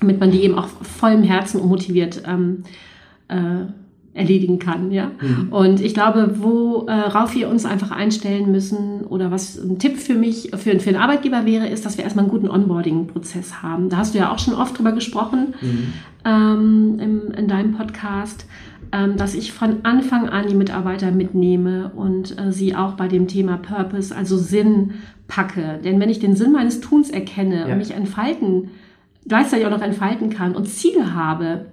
[0.00, 2.64] damit man die eben auch vollem Herzen und motiviert ähm,
[3.28, 3.66] äh,
[4.14, 5.12] erledigen kann, ja.
[5.20, 5.52] Mhm.
[5.52, 10.50] Und ich glaube, worauf wir uns einfach einstellen müssen oder was ein Tipp für mich,
[10.56, 13.88] für, für einen Arbeitgeber wäre, ist, dass wir erstmal einen guten Onboarding-Prozess haben.
[13.88, 15.92] Da hast du ja auch schon oft drüber gesprochen mhm.
[16.24, 18.46] ähm, im, in deinem Podcast,
[18.90, 23.56] dass ich von Anfang an die Mitarbeiter mitnehme und äh, sie auch bei dem Thema
[23.56, 24.94] Purpose, also Sinn
[25.26, 25.78] packe.
[25.84, 27.66] Denn wenn ich den Sinn meines Tuns erkenne ja.
[27.66, 28.70] und mich entfalten,
[29.26, 31.66] gleichzeitig auch noch entfalten kann und Ziele habe,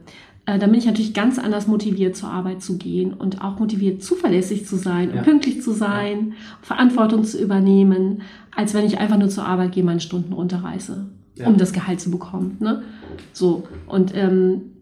[0.45, 4.03] äh, dann bin ich natürlich ganz anders motiviert, zur Arbeit zu gehen und auch motiviert,
[4.03, 5.17] zuverlässig zu sein ja.
[5.17, 6.33] und pünktlich zu sein, ja.
[6.61, 8.21] Verantwortung zu übernehmen,
[8.55, 11.05] als wenn ich einfach nur zur Arbeit gehe, meine Stunden runterreiße,
[11.45, 12.57] um das Gehalt zu bekommen.
[12.59, 12.83] Ne?
[13.33, 14.74] So, und ähm,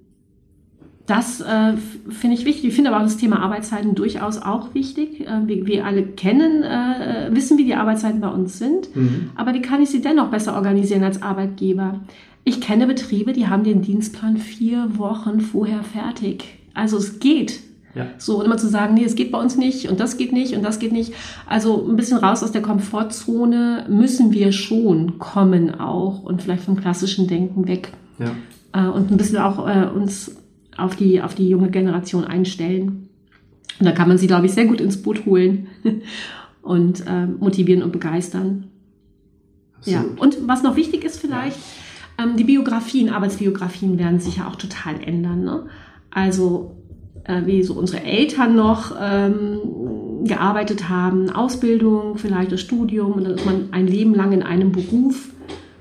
[1.05, 1.73] das äh,
[2.09, 2.65] finde ich wichtig.
[2.69, 5.21] Ich finde aber auch das Thema Arbeitszeiten durchaus auch wichtig.
[5.21, 8.95] Äh, wir, wir, alle kennen, äh, wissen, wie die Arbeitszeiten bei uns sind.
[8.95, 9.31] Mhm.
[9.35, 11.99] Aber wie kann ich sie dennoch besser organisieren als Arbeitgeber?
[12.45, 16.45] Ich kenne Betriebe, die haben den Dienstplan vier Wochen vorher fertig.
[16.73, 17.59] Also es geht.
[17.95, 18.07] Ja.
[18.17, 20.55] So, und immer zu sagen, nee, es geht bei uns nicht und das geht nicht
[20.55, 21.13] und das geht nicht.
[21.45, 26.75] Also ein bisschen raus aus der Komfortzone müssen wir schon kommen auch und vielleicht vom
[26.75, 27.91] klassischen Denken weg.
[28.19, 28.31] Ja.
[28.71, 30.35] Äh, und ein bisschen auch äh, uns
[30.77, 33.09] auf die, auf die junge Generation einstellen.
[33.79, 35.67] Und da kann man sie, glaube ich, sehr gut ins Boot holen
[36.61, 38.65] und äh, motivieren und begeistern.
[39.77, 40.17] Absolut.
[40.17, 40.21] Ja.
[40.21, 41.63] Und was noch wichtig ist vielleicht, ja
[42.17, 45.43] ähm, die Biografien, Arbeitsbiografien werden sich ja auch total ändern.
[45.43, 45.65] Ne?
[46.11, 46.75] Also
[47.23, 49.59] äh, wie so unsere Eltern noch ähm,
[50.23, 54.71] gearbeitet haben, Ausbildung, vielleicht das Studium und dann ist man ein Leben lang in einem
[54.71, 55.32] Beruf,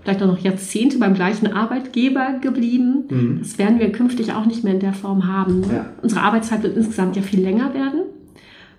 [0.03, 3.05] vielleicht auch noch Jahrzehnte beim gleichen Arbeitgeber geblieben.
[3.09, 3.39] Mhm.
[3.41, 5.65] Das werden wir künftig auch nicht mehr in der Form haben.
[5.73, 5.87] Ja.
[6.03, 8.03] Unsere Arbeitszeit wird insgesamt ja viel länger werden,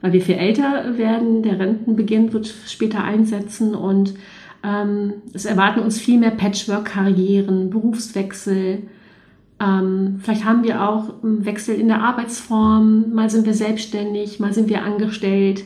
[0.02, 1.44] weil wir viel älter werden.
[1.44, 4.16] Der Rentenbeginn wird später einsetzen und
[4.64, 8.84] ähm, es erwarten uns viel mehr Patchwork-Karrieren, Berufswechsel.
[9.60, 13.14] Ähm, vielleicht haben wir auch einen Wechsel in der Arbeitsform.
[13.14, 15.64] Mal sind wir selbstständig, mal sind wir angestellt.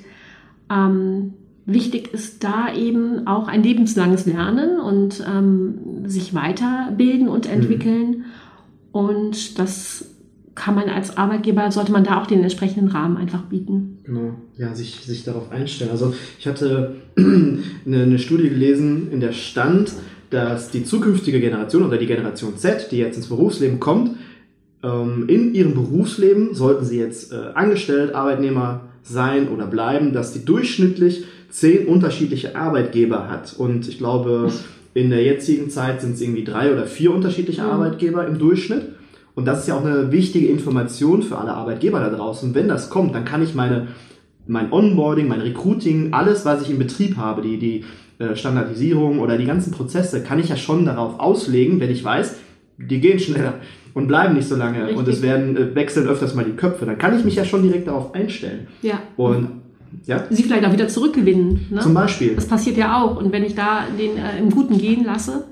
[0.70, 1.34] Ähm,
[1.68, 8.10] wichtig ist da eben auch ein lebenslanges Lernen und ähm, sich weiterbilden und entwickeln.
[8.10, 8.26] Mhm.
[8.94, 10.06] Und das
[10.56, 14.00] kann man als Arbeitgeber, sollte man da auch den entsprechenden Rahmen einfach bieten.
[14.04, 15.92] Genau, ja, sich, sich darauf einstellen.
[15.92, 19.94] Also ich hatte eine, eine Studie gelesen, in der stand,
[20.30, 24.16] dass die zukünftige Generation oder die Generation Z, die jetzt ins Berufsleben kommt,
[24.84, 30.44] ähm, in ihrem Berufsleben, sollten sie jetzt äh, angestellt, Arbeitnehmer sein oder bleiben, dass die
[30.44, 33.56] durchschnittlich zehn unterschiedliche Arbeitgeber hat.
[33.58, 34.52] Und ich glaube,
[34.94, 37.70] in der jetzigen Zeit sind es irgendwie drei oder vier unterschiedliche mhm.
[37.70, 38.94] Arbeitgeber im Durchschnitt.
[39.36, 42.56] Und das ist ja auch eine wichtige Information für alle Arbeitgeber da draußen.
[42.56, 43.90] Wenn das kommt, dann kann ich meine,
[44.48, 47.86] mein Onboarding, mein Recruiting, alles, was ich im Betrieb habe, die, die
[48.18, 52.38] äh, Standardisierung oder die ganzen Prozesse, kann ich ja schon darauf auslegen, wenn ich weiß,
[52.78, 53.56] die gehen schneller
[53.94, 54.98] und bleiben nicht so lange Richtig.
[54.98, 56.86] und es werden äh, wechseln öfters mal die Köpfe.
[56.86, 58.68] Dann kann ich mich ja schon direkt darauf einstellen.
[58.82, 59.02] Ja.
[59.18, 59.50] Und
[60.06, 60.24] ja?
[60.30, 61.68] Sie vielleicht auch wieder zurückgewinnen.
[61.70, 61.80] Ne?
[61.82, 62.36] Zum Beispiel.
[62.36, 63.18] Das passiert ja auch.
[63.18, 65.46] Und wenn ich da den äh, im Guten gehen lasse,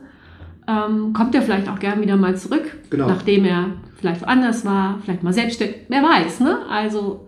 [0.68, 3.08] ähm, kommt er vielleicht auch gern wieder mal zurück, genau.
[3.08, 6.60] nachdem er vielleicht woanders war, vielleicht mal selbstständig, wer weiß, ne?
[6.70, 7.28] Also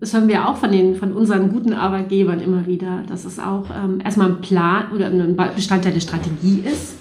[0.00, 3.66] das hören wir auch von den von unseren guten Arbeitgebern immer wieder, dass es auch
[3.70, 6.95] ähm, erstmal ein Plan oder ein Bestandteil der Strategie ist.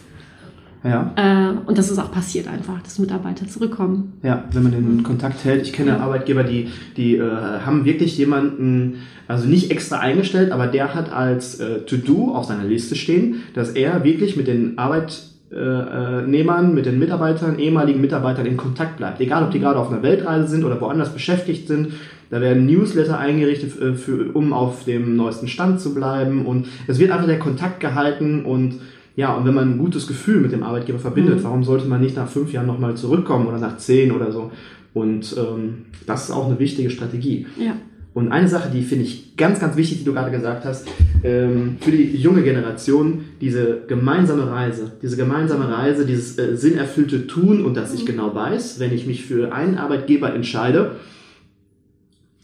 [0.86, 1.13] Ja.
[1.15, 4.13] Äh, und dass es auch passiert einfach, dass Mitarbeiter zurückkommen.
[4.21, 5.63] Ja, wenn man den Kontakt hält.
[5.63, 6.00] Ich kenne ja.
[6.00, 7.21] Arbeitgeber, die, die äh,
[7.65, 12.65] haben wirklich jemanden, also nicht extra eingestellt, aber der hat als äh, To-Do auf seiner
[12.65, 18.02] Liste stehen, dass er wirklich mit den Arbeit äh, äh, Nehmern, mit den Mitarbeitern, ehemaligen
[18.02, 19.21] Mitarbeitern in Kontakt bleibt.
[19.21, 21.93] Egal, ob die gerade auf einer Weltreise sind oder woanders beschäftigt sind.
[22.30, 26.45] Da werden Newsletter eingerichtet, äh, für, um auf dem neuesten Stand zu bleiben.
[26.45, 28.80] Und es wird einfach der Kontakt gehalten und
[29.15, 31.43] Ja, und wenn man ein gutes Gefühl mit dem Arbeitgeber verbindet, mhm.
[31.43, 34.51] warum sollte man nicht nach fünf Jahren nochmal zurückkommen oder nach zehn oder so?
[34.93, 37.47] Und ähm, das ist auch eine wichtige Strategie.
[37.58, 37.75] Ja.
[38.13, 40.88] Und eine Sache, die finde ich ganz, ganz wichtig, die du gerade gesagt hast,
[41.21, 47.65] ähm, für die junge Generation, diese gemeinsame Reise, diese gemeinsame Reise, dieses äh, sinnerfüllte Tun
[47.65, 48.08] und dass ich mhm.
[48.08, 50.91] genau weiß, wenn ich mich für einen Arbeitgeber entscheide,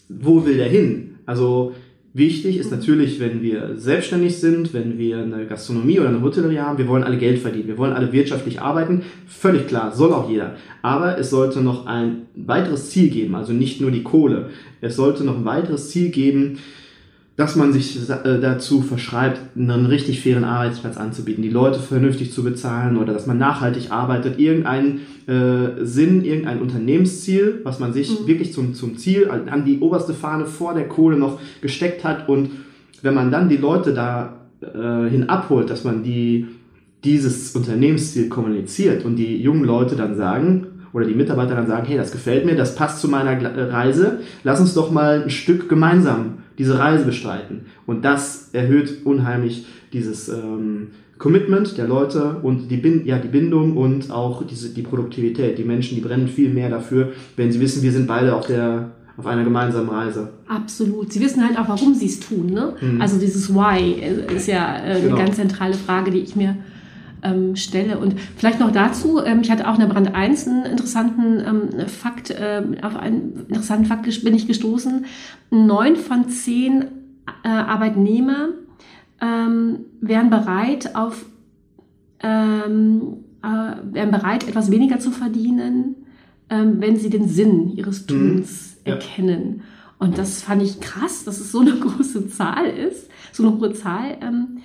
[0.10, 1.16] wo will der hin?
[1.26, 1.74] Also
[2.14, 6.78] Wichtig ist natürlich, wenn wir selbstständig sind, wenn wir eine Gastronomie oder eine Hotellerie haben,
[6.78, 10.58] wir wollen alle Geld verdienen, wir wollen alle wirtschaftlich arbeiten, völlig klar, soll auch jeder.
[10.82, 14.50] Aber es sollte noch ein weiteres Ziel geben, also nicht nur die Kohle.
[14.82, 16.58] Es sollte noch ein weiteres Ziel geben,
[17.38, 22.44] dass man sich äh, dazu verschreibt, einen richtig fairen Arbeitsplatz anzubieten, die Leute vernünftig zu
[22.44, 28.28] bezahlen oder dass man nachhaltig arbeitet, irgendeinen äh, Sinn, irgendein Unternehmensziel, was man sich mhm.
[28.28, 32.52] wirklich zum, zum Ziel, an die oberste Fahne vor der Kohle noch gesteckt hat und
[33.02, 36.48] wenn man dann die Leute da äh, hin abholt, dass man die,
[37.04, 41.98] dieses Unternehmensziel kommuniziert und die jungen Leute dann sagen, oder die Mitarbeiter dann sagen, hey,
[41.98, 43.42] das gefällt mir, das passt zu meiner
[43.72, 47.62] Reise, lass uns doch mal ein Stück gemeinsam diese Reise bestreiten.
[47.88, 53.78] Und das erhöht unheimlich dieses ähm, Commitment der Leute und die, Bin ja, die Bindung
[53.78, 55.58] und auch diese, die Produktivität.
[55.58, 58.92] Die Menschen, die brennen viel mehr dafür, wenn sie wissen, wir sind beide auf der
[59.18, 60.30] auf einer gemeinsamen Reise.
[60.48, 61.12] Absolut.
[61.12, 62.48] Sie wissen halt auch, warum sie es tun.
[62.48, 62.74] Ne?
[62.80, 63.02] Mhm.
[63.02, 64.02] Also dieses Why
[64.36, 65.18] ist ja äh, eine genau.
[65.18, 66.56] ganz zentrale Frage, die ich mir
[67.24, 67.98] ähm, stelle.
[67.98, 71.88] Und vielleicht noch dazu, ähm, ich hatte auch in der Brand 1 einen interessanten ähm,
[71.88, 75.06] Fakt, äh, auf einen interessanten Fakt bin ich gestoßen.
[75.50, 76.86] Neun von zehn
[77.44, 78.50] äh, Arbeitnehmer
[79.22, 81.26] ähm, wären bereit auf
[82.24, 83.48] ähm, äh,
[83.94, 85.96] wären bereit, etwas weniger zu verdienen,
[86.50, 88.08] ähm, wenn sie den Sinn ihres mhm.
[88.08, 88.82] Tuns mhm.
[88.86, 88.94] ja.
[88.94, 89.62] erkennen.
[89.98, 93.74] Und das fand ich krass, dass es so eine große Zahl ist, so eine hohe
[93.74, 94.18] Zahl.
[94.22, 94.60] Ähm,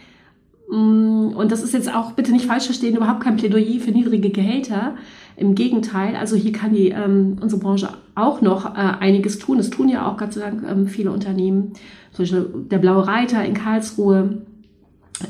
[0.68, 4.96] und das ist jetzt auch, bitte nicht falsch verstehen, überhaupt kein Plädoyer für niedrige Gehälter.
[5.36, 9.58] Im Gegenteil, also hier kann die, ähm, unsere Branche auch noch äh, einiges tun.
[9.58, 11.74] Das tun ja auch Gott sei Dank ähm, viele Unternehmen.
[12.12, 14.42] Zum Beispiel der Blaue Reiter in Karlsruhe,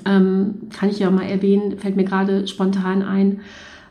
[0.04, 3.40] ähm, kann ich ja mal erwähnen, fällt mir gerade spontan ein,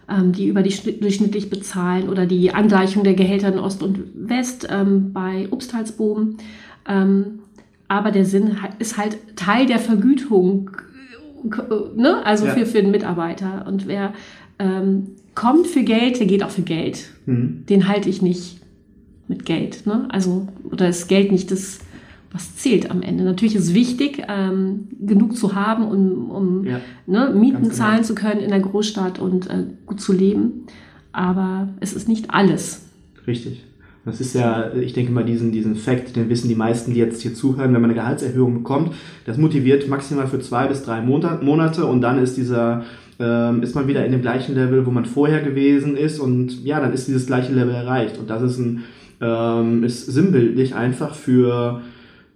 [0.09, 4.67] ähm, die über die durchschnittlich bezahlen oder die Angleichung der Gehälter in Ost und West
[4.69, 6.37] ähm, bei Obsthalsboom.
[6.87, 7.39] Ähm,
[7.87, 10.71] aber der Sinn ist halt Teil der Vergütung
[11.95, 12.25] ne?
[12.25, 12.53] also ja.
[12.53, 13.65] für, für den Mitarbeiter.
[13.67, 14.13] Und wer
[14.59, 17.09] ähm, kommt für Geld, der geht auch für Geld.
[17.25, 17.65] Mhm.
[17.67, 18.61] Den halte ich nicht
[19.27, 19.85] mit Geld.
[19.85, 20.07] Ne?
[20.09, 21.79] Also, oder ist Geld nicht das,
[22.31, 23.23] was zählt am Ende.
[23.23, 26.81] Natürlich ist es wichtig, ähm, genug zu haben, um, um ja.
[27.07, 27.73] ne, Mieten genau.
[27.73, 30.65] zahlen zu können in der Großstadt und äh, gut zu leben.
[31.11, 32.87] Aber es ist nicht alles.
[33.25, 33.63] Richtig.
[34.05, 37.21] Das ist ja, ich denke mal, diesen, diesen Fakt, den wissen die meisten, die jetzt
[37.21, 38.93] hier zuhören, wenn man eine Gehaltserhöhung bekommt,
[39.25, 42.83] das motiviert maximal für zwei bis drei Monate und dann ist dieser,
[43.19, 46.79] ähm, ist man wieder in dem gleichen Level, wo man vorher gewesen ist und ja,
[46.79, 48.19] dann ist dieses gleiche Level erreicht.
[48.19, 48.83] Und das ist ein,
[49.21, 51.81] ähm, ist sinnbildlich einfach für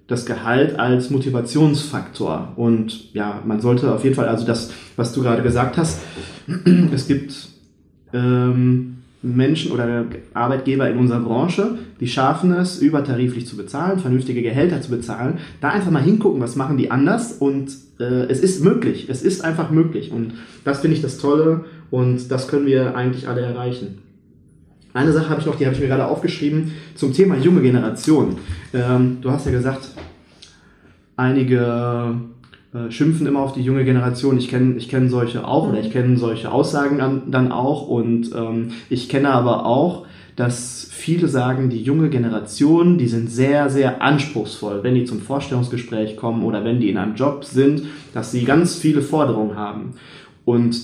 [0.07, 2.53] das Gehalt als Motivationsfaktor.
[2.55, 6.01] Und ja, man sollte auf jeden Fall, also das, was du gerade gesagt hast,
[6.91, 7.49] es gibt,
[8.11, 14.81] ähm, Menschen oder Arbeitgeber in unserer Branche, die schaffen es, übertariflich zu bezahlen, vernünftige Gehälter
[14.81, 19.07] zu bezahlen, da einfach mal hingucken, was machen die anders und äh, es ist möglich,
[19.09, 23.27] es ist einfach möglich und das finde ich das Tolle und das können wir eigentlich
[23.27, 23.99] alle erreichen.
[24.93, 28.37] Eine Sache habe ich noch, die habe ich mir gerade aufgeschrieben, zum Thema junge Generation.
[28.73, 29.89] Ähm, du hast ja gesagt,
[31.15, 32.15] einige
[32.71, 34.37] äh, schimpfen immer auf die junge Generation.
[34.37, 35.71] Ich kenne ich kenn solche auch mhm.
[35.71, 40.05] oder ich kenne solche Aussagen dann, dann auch und ähm, ich kenne aber auch,
[40.35, 46.15] dass viele sagen, die junge Generation, die sind sehr, sehr anspruchsvoll, wenn die zum Vorstellungsgespräch
[46.15, 49.95] kommen oder wenn die in einem Job sind, dass sie ganz viele Forderungen haben.
[50.45, 50.79] Und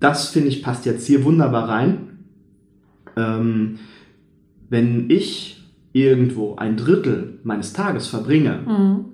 [0.00, 2.18] das finde ich passt jetzt hier wunderbar rein.
[3.16, 3.78] Ähm,
[4.68, 5.62] wenn ich
[5.92, 9.09] irgendwo ein Drittel meines Tages verbringe, mhm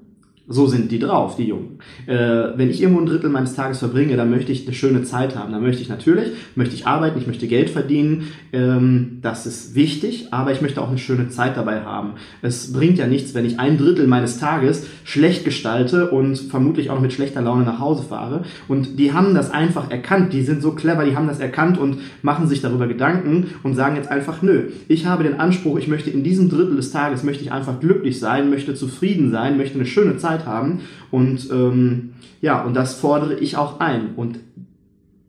[0.49, 1.79] so sind die drauf, die Jungen.
[2.07, 2.17] Äh,
[2.57, 5.53] wenn ich irgendwo ein Drittel meines Tages verbringe, dann möchte ich eine schöne Zeit haben.
[5.53, 8.29] Dann möchte ich natürlich, möchte ich arbeiten, ich möchte Geld verdienen.
[8.53, 12.13] Ähm, das ist wichtig, aber ich möchte auch eine schöne Zeit dabei haben.
[12.43, 17.01] Es bringt ja nichts, wenn ich ein Drittel meines Tages schlecht gestalte und vermutlich auch
[17.01, 18.45] mit schlechter Laune nach Hause fahre.
[18.69, 20.33] Und die haben das einfach erkannt.
[20.33, 23.97] Die sind so clever, die haben das erkannt und machen sich darüber Gedanken und sagen
[23.97, 27.43] jetzt einfach, nö, ich habe den Anspruch, ich möchte in diesem Drittel des Tages, möchte
[27.43, 30.81] ich einfach glücklich sein, möchte zufrieden sein, möchte eine schöne Zeit Zeit haben.
[31.11, 34.15] Und ähm, ja, und das fordere ich auch ein.
[34.17, 34.39] Und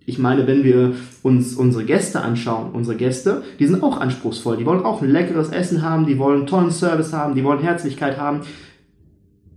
[0.06, 0.94] ich meine, wenn wir
[1.24, 4.58] uns unsere Gäste anschauen, unsere Gäste, die sind auch anspruchsvoll.
[4.58, 7.60] Die wollen auch ein leckeres Essen haben, die wollen einen tollen Service haben, die wollen
[7.60, 8.42] Herzlichkeit haben.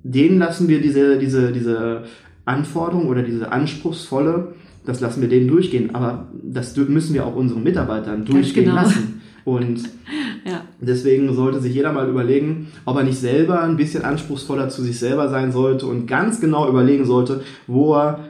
[0.03, 2.05] Denen lassen wir diese, diese, diese
[2.45, 7.63] Anforderung oder diese anspruchsvolle das lassen wir denen durchgehen, aber das müssen wir auch unseren
[7.63, 8.77] Mitarbeitern durchgehen genau.
[8.77, 9.21] lassen.
[9.45, 9.83] Und
[10.45, 10.60] ja.
[10.87, 14.99] Deswegen sollte sich jeder mal überlegen, ob er nicht selber ein bisschen anspruchsvoller zu sich
[14.99, 18.21] selber sein sollte und ganz genau überlegen sollte, wo er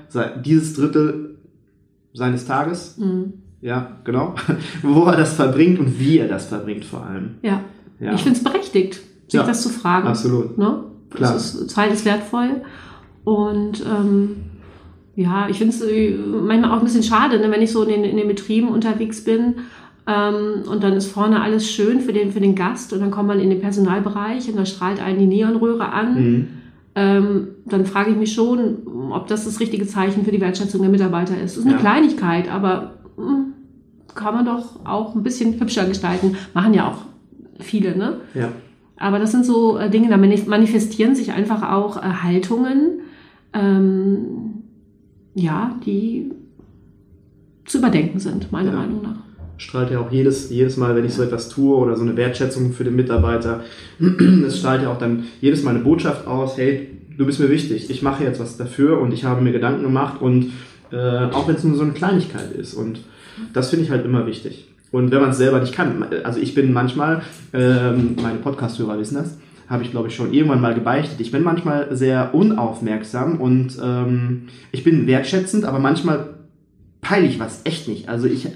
[0.45, 1.37] dieses Drittel
[2.13, 3.35] seines Tages, mhm.
[3.61, 4.35] ja, genau,
[4.83, 7.37] wo er das verbringt und wie er das verbringt vor allem.
[7.43, 7.61] Ja.
[8.01, 8.15] ja.
[8.15, 8.95] Ich finde es berechtigt,
[9.29, 10.09] sich ja, das zu fragen.
[10.09, 10.59] Absolut.
[10.59, 10.85] Ne?
[11.11, 11.33] Klar.
[11.33, 12.63] Das ist, Zeit ist wertvoll
[13.25, 14.37] und ähm,
[15.15, 17.91] ja, ich finde es äh, manchmal auch ein bisschen schade, ne, wenn ich so in
[17.91, 19.57] den, in den Betrieben unterwegs bin
[20.11, 23.29] ähm, und dann ist vorne alles schön für den, für den Gast und dann kommt
[23.29, 26.15] man in den Personalbereich und da strahlt einen die Neonröhre an.
[26.15, 26.49] Mhm.
[26.97, 30.91] Ähm, dann frage ich mich schon, ob das das richtige Zeichen für die Wertschätzung der
[30.91, 31.57] Mitarbeiter ist.
[31.57, 31.81] Das ist eine ja.
[31.81, 33.45] Kleinigkeit, aber mh, hm,
[34.15, 36.37] kann man doch auch ein bisschen hübscher gestalten.
[36.55, 38.17] Machen ja auch viele, ne?
[38.35, 38.49] Ja.
[38.97, 43.01] Aber das sind so äh, Dinge, da manifestieren sich einfach auch äh, Haltungen,
[43.53, 44.65] ähm,
[45.35, 46.33] ja, die
[47.65, 48.79] zu überdenken sind, meiner ja.
[48.79, 49.30] Meinung nach
[49.61, 52.73] strahlt ja auch jedes, jedes Mal, wenn ich so etwas tue oder so eine Wertschätzung
[52.73, 53.63] für den Mitarbeiter,
[54.47, 57.91] es strahlt ja auch dann jedes Mal eine Botschaft aus, hey, du bist mir wichtig,
[57.91, 60.53] ich mache jetzt was dafür und ich habe mir Gedanken gemacht und
[60.91, 63.01] äh, auch wenn es nur so eine Kleinigkeit ist und
[63.53, 64.67] das finde ich halt immer wichtig.
[64.93, 69.17] Und wenn man es selber nicht kann, also ich bin manchmal, ähm, meine Podcast-Hörer wissen
[69.17, 69.37] das,
[69.69, 71.21] habe ich glaube ich schon irgendwann mal gebeichtet.
[71.21, 76.31] Ich bin manchmal sehr unaufmerksam und ähm, ich bin wertschätzend, aber manchmal
[77.03, 78.09] peile ich was echt nicht.
[78.09, 78.49] Also ich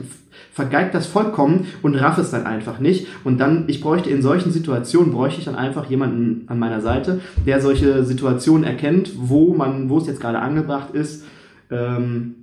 [0.55, 3.09] vergeigt das vollkommen und raff es dann einfach nicht.
[3.25, 7.21] Und dann, ich bräuchte in solchen Situationen, bräuchte ich dann einfach jemanden an meiner Seite,
[7.45, 11.25] der solche Situationen erkennt, wo man, wo es jetzt gerade angebracht ist,
[11.73, 12.37] ähm,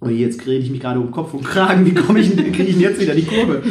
[0.00, 2.74] und jetzt rede ich mich gerade um Kopf und Kragen, wie komme ich, kriege ich
[2.74, 3.62] denn jetzt wieder die Kurve?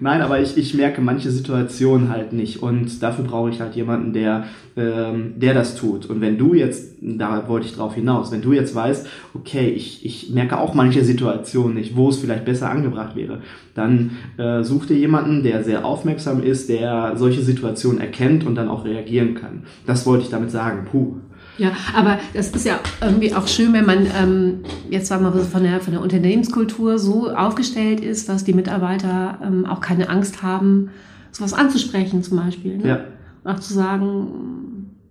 [0.00, 4.12] Nein, aber ich, ich merke manche Situationen halt nicht und dafür brauche ich halt jemanden,
[4.12, 4.44] der,
[4.76, 6.06] ähm, der das tut.
[6.06, 10.04] Und wenn du jetzt, da wollte ich drauf hinaus, wenn du jetzt weißt, okay, ich,
[10.06, 13.42] ich merke auch manche Situationen nicht, wo es vielleicht besser angebracht wäre,
[13.74, 18.68] dann äh, such dir jemanden, der sehr aufmerksam ist, der solche Situationen erkennt und dann
[18.68, 19.64] auch reagieren kann.
[19.86, 20.86] Das wollte ich damit sagen.
[20.90, 21.16] Puh.
[21.58, 25.44] Ja, aber das ist ja irgendwie auch schön, wenn man ähm, jetzt sagen wir mal
[25.44, 30.42] von der, von der Unternehmenskultur so aufgestellt ist, dass die Mitarbeiter ähm, auch keine Angst
[30.42, 30.90] haben,
[31.30, 32.78] sowas anzusprechen zum Beispiel.
[32.78, 32.88] Ne?
[32.88, 33.00] Ja.
[33.44, 34.61] Auch zu sagen,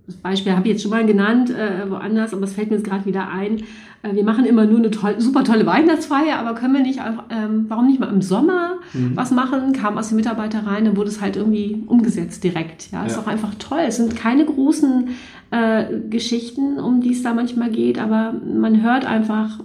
[0.08, 2.86] das Beispiel habe ich jetzt schon mal genannt, äh, woanders, aber es fällt mir jetzt
[2.86, 3.64] gerade wieder ein.
[4.04, 7.26] Äh, wir machen immer nur eine toll, super tolle Weihnachtsfeier, aber können wir nicht einfach,
[7.30, 9.16] ähm, warum nicht mal im Sommer mhm.
[9.16, 9.74] was machen?
[9.74, 12.92] Kam aus den Mitarbeitern rein, dann wurde es halt irgendwie umgesetzt direkt.
[12.92, 13.06] Ja, ja.
[13.06, 13.82] ist auch einfach toll.
[13.88, 15.10] Es sind keine großen
[15.52, 19.60] äh, Geschichten, um die es da manchmal geht, aber man hört einfach,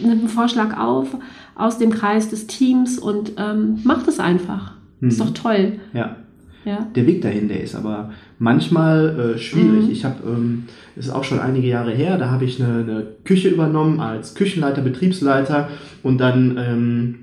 [0.00, 1.16] nimmt einen Vorschlag auf
[1.54, 4.72] aus dem Kreis des Teams und ähm, macht es einfach.
[5.00, 5.08] Mhm.
[5.08, 5.80] Ist doch toll.
[5.92, 6.16] Ja.
[6.64, 6.86] Ja.
[6.94, 9.84] Der Weg dahin, der ist aber manchmal äh, schwierig.
[9.84, 9.90] Mhm.
[9.90, 10.64] Ich habe, ähm,
[10.96, 14.82] ist auch schon einige Jahre her, da habe ich eine, eine, Küche übernommen als Küchenleiter,
[14.82, 15.68] Betriebsleiter
[16.02, 17.14] und dann ähm,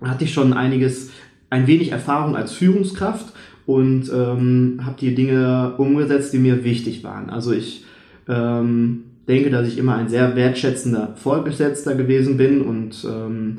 [0.00, 1.10] hatte ich schon einiges,
[1.50, 3.32] ein wenig Erfahrung als Führungskraft
[3.66, 7.30] und ähm, habe die Dinge umgesetzt, die mir wichtig waren.
[7.30, 7.84] Also ich
[8.28, 13.58] ähm, denke, dass ich immer ein sehr wertschätzender Vorgesetzter gewesen bin und ähm,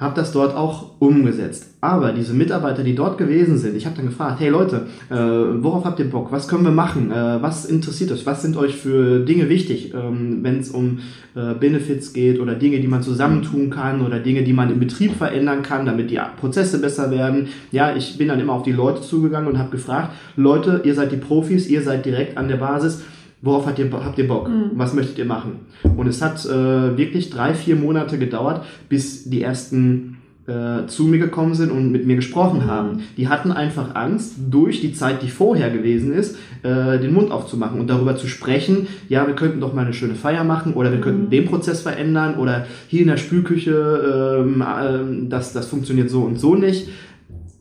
[0.00, 1.74] habe das dort auch umgesetzt.
[1.82, 5.84] Aber diese Mitarbeiter, die dort gewesen sind, ich habe dann gefragt, hey Leute, äh, worauf
[5.84, 6.32] habt ihr Bock?
[6.32, 7.10] Was können wir machen?
[7.10, 8.24] Äh, was interessiert euch?
[8.24, 11.00] Was sind euch für Dinge wichtig, ähm, wenn es um
[11.34, 15.16] äh, Benefits geht oder Dinge, die man zusammentun kann oder Dinge, die man im Betrieb
[15.16, 17.48] verändern kann, damit die Prozesse besser werden?
[17.70, 21.12] Ja, ich bin dann immer auf die Leute zugegangen und habe gefragt, Leute, ihr seid
[21.12, 23.02] die Profis, ihr seid direkt an der Basis
[23.42, 24.48] worauf habt ihr, habt ihr Bock?
[24.48, 24.72] Mhm.
[24.74, 25.60] Was möchtet ihr machen?
[25.96, 31.18] Und es hat äh, wirklich drei, vier Monate gedauert, bis die ersten äh, zu mir
[31.18, 32.66] gekommen sind und mit mir gesprochen mhm.
[32.66, 33.02] haben.
[33.16, 37.80] Die hatten einfach Angst, durch die Zeit, die vorher gewesen ist, äh, den Mund aufzumachen
[37.80, 40.98] und darüber zu sprechen, ja, wir könnten doch mal eine schöne Feier machen oder wir
[40.98, 41.02] mhm.
[41.02, 46.22] könnten den Prozess verändern oder hier in der Spülküche, ähm, äh, das, das funktioniert so
[46.22, 46.88] und so nicht.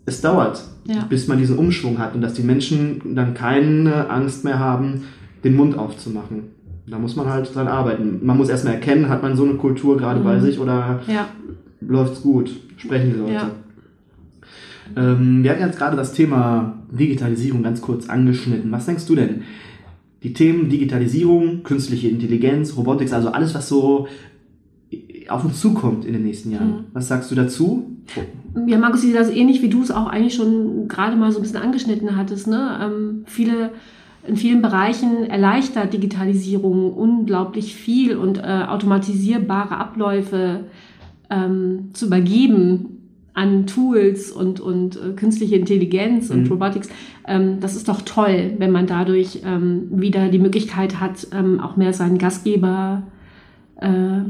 [0.06, 1.06] Es dauert, ja.
[1.08, 5.04] bis man diesen Umschwung hat und dass die Menschen dann keine Angst mehr haben,
[5.44, 6.44] den Mund aufzumachen.
[6.88, 8.20] Da muss man halt dran arbeiten.
[8.24, 10.24] Man muss erstmal erkennen, hat man so eine Kultur gerade mhm.
[10.24, 11.28] bei sich oder ja.
[11.82, 12.52] läuft's gut?
[12.78, 13.34] Sprechen die Leute.
[13.34, 13.52] Ja.
[14.96, 18.72] Ähm, wir hatten jetzt gerade das Thema Digitalisierung ganz kurz angeschnitten.
[18.72, 19.44] Was denkst du denn?
[20.24, 24.08] Die Themen Digitalisierung, künstliche Intelligenz, Robotics, also alles, was so
[25.30, 26.70] auf uns zukommt in den nächsten Jahren.
[26.70, 26.84] Mhm.
[26.94, 27.96] Was sagst du dazu?
[28.66, 31.38] Ja, Markus, ich sehe das ähnlich, wie du es auch eigentlich schon gerade mal so
[31.38, 32.48] ein bisschen angeschnitten hattest.
[32.48, 32.80] Ne?
[32.82, 33.72] Ähm, viele
[34.28, 40.66] in vielen Bereichen erleichtert Digitalisierung unglaublich viel und äh, automatisierbare Abläufe
[41.30, 42.98] ähm, zu übergeben
[43.34, 46.52] an Tools und, und äh, künstliche Intelligenz und mhm.
[46.52, 46.90] Robotics.
[47.26, 51.78] Ähm, das ist doch toll, wenn man dadurch ähm, wieder die Möglichkeit hat, ähm, auch
[51.78, 53.04] mehr seinen Gastgeber
[53.78, 54.22] äh,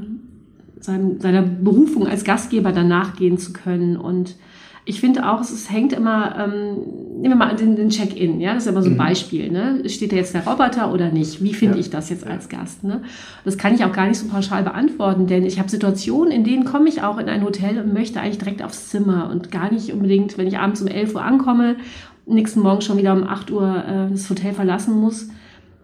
[0.79, 3.97] seinem, seiner Berufung als Gastgeber dann nachgehen zu können.
[3.97, 4.35] Und
[4.89, 8.55] ich finde auch, es, es hängt immer, ähm, nehmen wir mal den, den Check-in, ja,
[8.55, 8.97] das ist immer so ein mhm.
[8.97, 9.87] Beispiel, ne?
[9.87, 11.43] Steht da jetzt der Roboter oder nicht?
[11.43, 11.81] Wie finde ja.
[11.81, 12.83] ich das jetzt als Gast?
[12.83, 13.03] Ne?
[13.45, 16.65] Das kann ich auch gar nicht so pauschal beantworten, denn ich habe Situationen, in denen
[16.65, 19.93] komme ich auch in ein Hotel und möchte eigentlich direkt aufs Zimmer und gar nicht
[19.93, 21.75] unbedingt, wenn ich abends um 11 Uhr ankomme,
[22.25, 25.29] nächsten Morgen schon wieder um 8 Uhr äh, das Hotel verlassen muss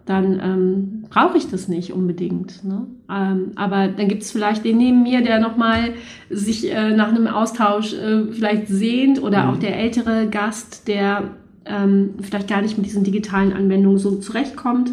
[0.06, 2.64] dann ähm, brauche ich das nicht unbedingt.
[2.64, 2.86] Ne?
[3.10, 5.94] Ähm, aber dann gibt es vielleicht den neben mir, der nochmal
[6.30, 9.50] sich äh, nach einem Austausch äh, vielleicht sehnt oder mhm.
[9.50, 11.24] auch der ältere Gast, der
[11.64, 14.92] ähm, vielleicht gar nicht mit diesen digitalen Anwendungen so zurechtkommt.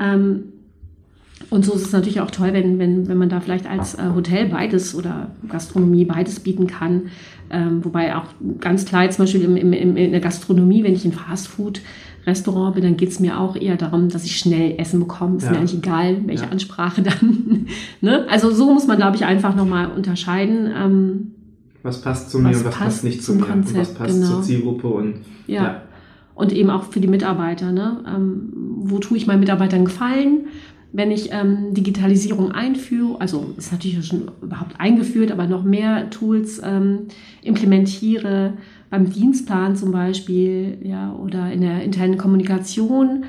[0.00, 0.44] Ähm,
[1.50, 4.10] und so ist es natürlich auch toll, wenn, wenn, wenn man da vielleicht als äh,
[4.14, 7.10] Hotel beides oder Gastronomie beides bieten kann.
[7.50, 8.26] Ähm, wobei auch
[8.60, 11.80] ganz klar, zum Beispiel im, im, in der Gastronomie, wenn ich in Fastfood
[12.26, 15.36] Restaurant bin, dann geht es mir auch eher darum, dass ich schnell Essen bekomme.
[15.36, 15.50] Ist ja.
[15.50, 16.50] mir eigentlich egal, welche ja.
[16.50, 17.66] Ansprache dann.
[18.00, 18.26] ne?
[18.28, 20.70] Also so muss man, glaube ich, einfach nochmal unterscheiden.
[20.76, 21.30] Ähm,
[21.82, 24.14] was passt zu mir und was passt, passt nicht zu mir Konzept, und was passt
[24.14, 24.26] genau.
[24.28, 25.16] zur Zielgruppe und
[25.46, 25.62] ja.
[25.62, 25.82] ja.
[26.34, 27.70] Und eben auch für die Mitarbeiter.
[27.70, 28.02] Ne?
[28.08, 30.46] Ähm, wo tue ich meinen Mitarbeitern Gefallen?
[30.94, 36.62] wenn ich ähm, Digitalisierung einführe, also ist natürlich schon überhaupt eingeführt, aber noch mehr Tools
[36.64, 37.08] ähm,
[37.42, 38.52] implementiere,
[38.94, 43.24] beim Dienstplan zum Beispiel, ja, oder in der internen Kommunikation,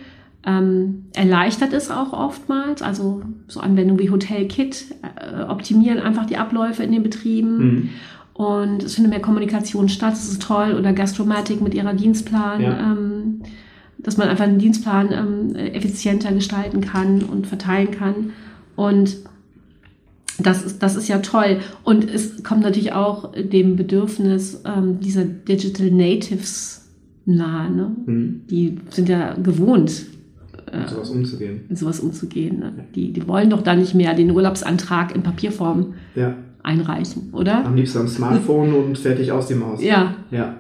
[0.46, 2.84] ähm, erleichtert es auch oftmals.
[2.84, 7.58] Also so Anwendungen wie Hotel Kit äh, optimieren einfach die Abläufe in den Betrieben.
[7.58, 7.90] Mhm.
[8.36, 10.76] Und es findet mehr Kommunikation statt, das ist toll.
[10.78, 12.62] Oder Gastromatic mit ihrer Dienstplan.
[12.62, 12.80] Ja.
[12.80, 13.42] Ähm,
[13.98, 18.34] dass man einfach einen Dienstplan ähm, effizienter gestalten kann und verteilen kann.
[18.76, 19.18] Und
[20.40, 21.60] das ist, das ist ja toll.
[21.84, 26.90] Und es kommt natürlich auch dem Bedürfnis ähm, dieser Digital Natives
[27.26, 27.72] nahe.
[27.72, 27.96] Ne?
[28.06, 28.42] Mhm.
[28.50, 30.06] Die sind ja gewohnt,
[30.72, 31.62] äh, sowas umzugehen.
[31.72, 32.60] Sowas umzugehen.
[32.60, 32.74] Ne?
[32.96, 36.36] Die, die wollen doch da nicht mehr den Urlaubsantrag in Papierform ja.
[36.64, 37.66] einreichen, oder?
[37.66, 39.84] Am liebsten am Smartphone und fertig aus dem Haus.
[39.84, 40.16] Ja.
[40.32, 40.58] Ja.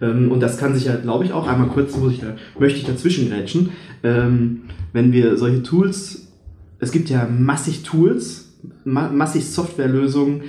[0.00, 2.78] Ähm, und das kann sich ja, glaube ich, auch einmal kurz, muss ich da, möchte
[2.78, 3.70] ich dazwischen grätschen,
[4.02, 6.28] ähm, wenn wir solche Tools,
[6.78, 8.51] es gibt ja massig Tools,
[8.84, 10.42] ma massig Softwarelösungen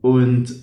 [0.00, 0.54] und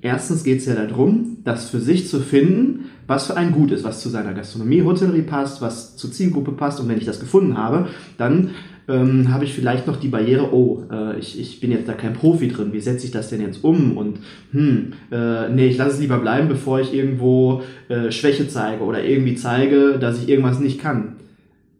[0.00, 3.84] erstens geht es ja darum, das für sich zu finden, was für ein Gut ist,
[3.84, 7.56] was zu seiner Gastronomie, Hotellerie passt, was zur Zielgruppe passt und wenn ich das gefunden
[7.56, 7.88] habe,
[8.18, 8.50] dann
[8.88, 12.12] ähm, habe ich vielleicht noch die Barriere, oh, äh, ich, ich bin jetzt da kein
[12.12, 13.96] Profi drin, wie setze ich das denn jetzt um?
[13.96, 14.18] Und
[14.52, 19.02] hm, äh, nee, ich lasse es lieber bleiben, bevor ich irgendwo äh, Schwäche zeige oder
[19.02, 21.16] irgendwie zeige, dass ich irgendwas nicht kann.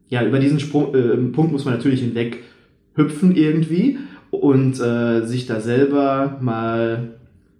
[0.09, 2.43] Ja, über diesen Sprung, äh, Punkt muss man natürlich hinweg
[2.95, 3.99] hüpfen irgendwie
[4.31, 7.16] und äh, sich da selber mal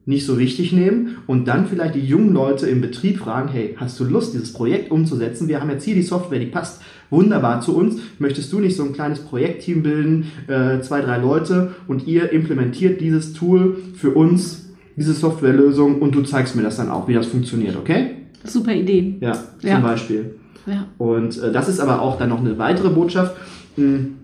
[0.07, 3.99] nicht so wichtig nehmen und dann vielleicht die jungen Leute im Betrieb fragen, hey, hast
[3.99, 5.49] du Lust, dieses Projekt umzusetzen?
[5.49, 7.97] Wir haben jetzt hier die Software, die passt wunderbar zu uns.
[8.21, 13.01] Möchtest du nicht so ein kleines Projektteam bilden, äh, zwei, drei Leute und ihr implementiert
[13.01, 17.27] dieses Tool für uns, diese Softwarelösung und du zeigst mir das dann auch, wie das
[17.27, 18.11] funktioniert, okay?
[18.45, 19.17] Super Idee.
[19.21, 19.81] Ja, zum ja.
[19.81, 20.37] Beispiel.
[20.67, 20.87] Ja.
[20.99, 23.37] Und äh, das ist aber auch dann noch eine weitere Botschaft.
[23.75, 24.15] Hm,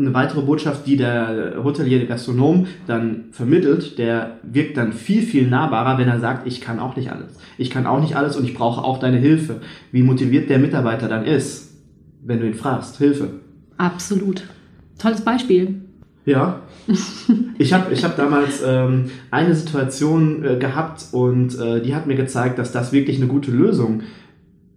[0.00, 5.48] eine weitere Botschaft, die der Hotelier, der Gastronom dann vermittelt, der wirkt dann viel, viel
[5.48, 7.38] nahbarer, wenn er sagt, ich kann auch nicht alles.
[7.58, 9.60] Ich kann auch nicht alles und ich brauche auch deine Hilfe.
[9.92, 11.74] Wie motiviert der Mitarbeiter dann ist,
[12.24, 13.28] wenn du ihn fragst, Hilfe.
[13.76, 14.44] Absolut.
[14.98, 15.82] Tolles Beispiel.
[16.24, 16.60] Ja.
[17.58, 22.16] Ich habe ich hab damals ähm, eine Situation äh, gehabt und äh, die hat mir
[22.16, 24.19] gezeigt, dass das wirklich eine gute Lösung ist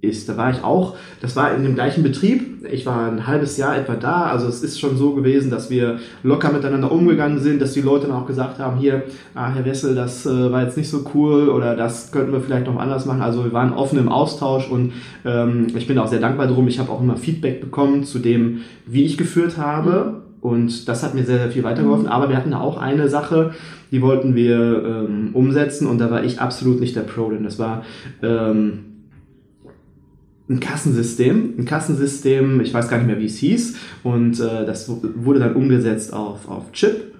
[0.04, 0.28] ist.
[0.28, 2.66] Da war ich auch, das war in dem gleichen Betrieb.
[2.70, 4.24] Ich war ein halbes Jahr etwa da.
[4.24, 8.08] Also es ist schon so gewesen, dass wir locker miteinander umgegangen sind, dass die Leute
[8.08, 11.49] dann auch gesagt haben, hier, ah, Herr Wessel, das äh, war jetzt nicht so cool
[11.49, 13.22] oder das könnten wir vielleicht noch anders machen.
[13.22, 14.93] Also wir waren offen im Austausch und
[15.26, 16.68] ähm, ich bin auch sehr dankbar drum.
[16.68, 20.22] Ich habe auch immer Feedback bekommen zu dem, wie ich geführt habe.
[20.41, 22.08] Und das hat mir sehr, sehr viel weitergeholfen.
[22.08, 23.51] Aber wir hatten auch eine Sache,
[23.91, 27.60] die wollten wir ähm, umsetzen und da war ich absolut nicht der Pro, denn das
[27.60, 27.86] war
[28.22, 28.93] ähm,
[30.54, 34.89] ein Kassensystem, ein Kassensystem, ich weiß gar nicht mehr, wie es hieß, und äh, das
[34.89, 37.12] wurde dann umgesetzt auf, auf Chip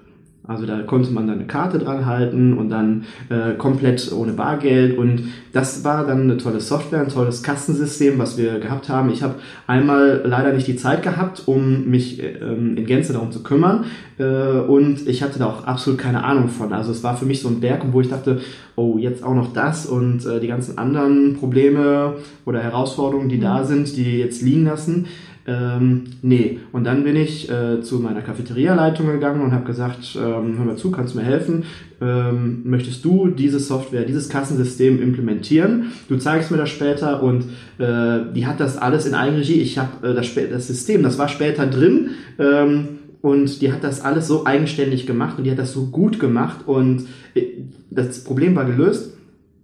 [0.46, 4.98] also da konnte man dann eine Karte dran halten und dann äh, komplett ohne Bargeld.
[4.98, 9.10] Und das war dann eine tolle Software, ein tolles Kassensystem, was wir gehabt haben.
[9.10, 9.36] Ich habe
[9.66, 13.86] einmal leider nicht die Zeit gehabt, um mich ähm, in Gänze darum zu kümmern.
[14.18, 16.74] Äh, und ich hatte da auch absolut keine Ahnung von.
[16.74, 18.40] Also es war für mich so ein Berg, wo ich dachte,
[18.76, 23.64] oh, jetzt auch noch das und äh, die ganzen anderen Probleme oder Herausforderungen, die da
[23.64, 25.06] sind, die jetzt liegen lassen.
[25.46, 30.56] Ähm, nee, und dann bin ich äh, zu meiner Cafeteria-Leitung gegangen und habe gesagt, ähm,
[30.56, 31.64] hör mal zu, kannst du mir helfen?
[32.00, 35.92] Ähm, möchtest du diese Software, dieses Kassensystem implementieren?
[36.08, 37.44] Du zeigst mir das später und
[37.78, 39.60] äh, die hat das alles in Eigenregie.
[39.60, 42.10] Ich habe äh, das, das System, das war später drin.
[42.38, 42.88] Ähm,
[43.20, 46.66] und die hat das alles so eigenständig gemacht und die hat das so gut gemacht
[46.66, 47.42] und äh,
[47.90, 49.14] das Problem war gelöst,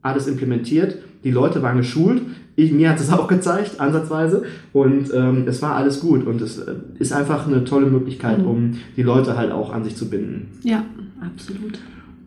[0.02, 2.22] alles implementiert, die Leute waren geschult,
[2.62, 4.42] ich, mir hat es auch gezeigt, ansatzweise
[4.72, 8.46] und ähm, es war alles gut und es äh, ist einfach eine tolle Möglichkeit, mhm.
[8.46, 10.48] um die Leute halt auch an sich zu binden.
[10.62, 10.84] Ja,
[11.20, 11.78] absolut.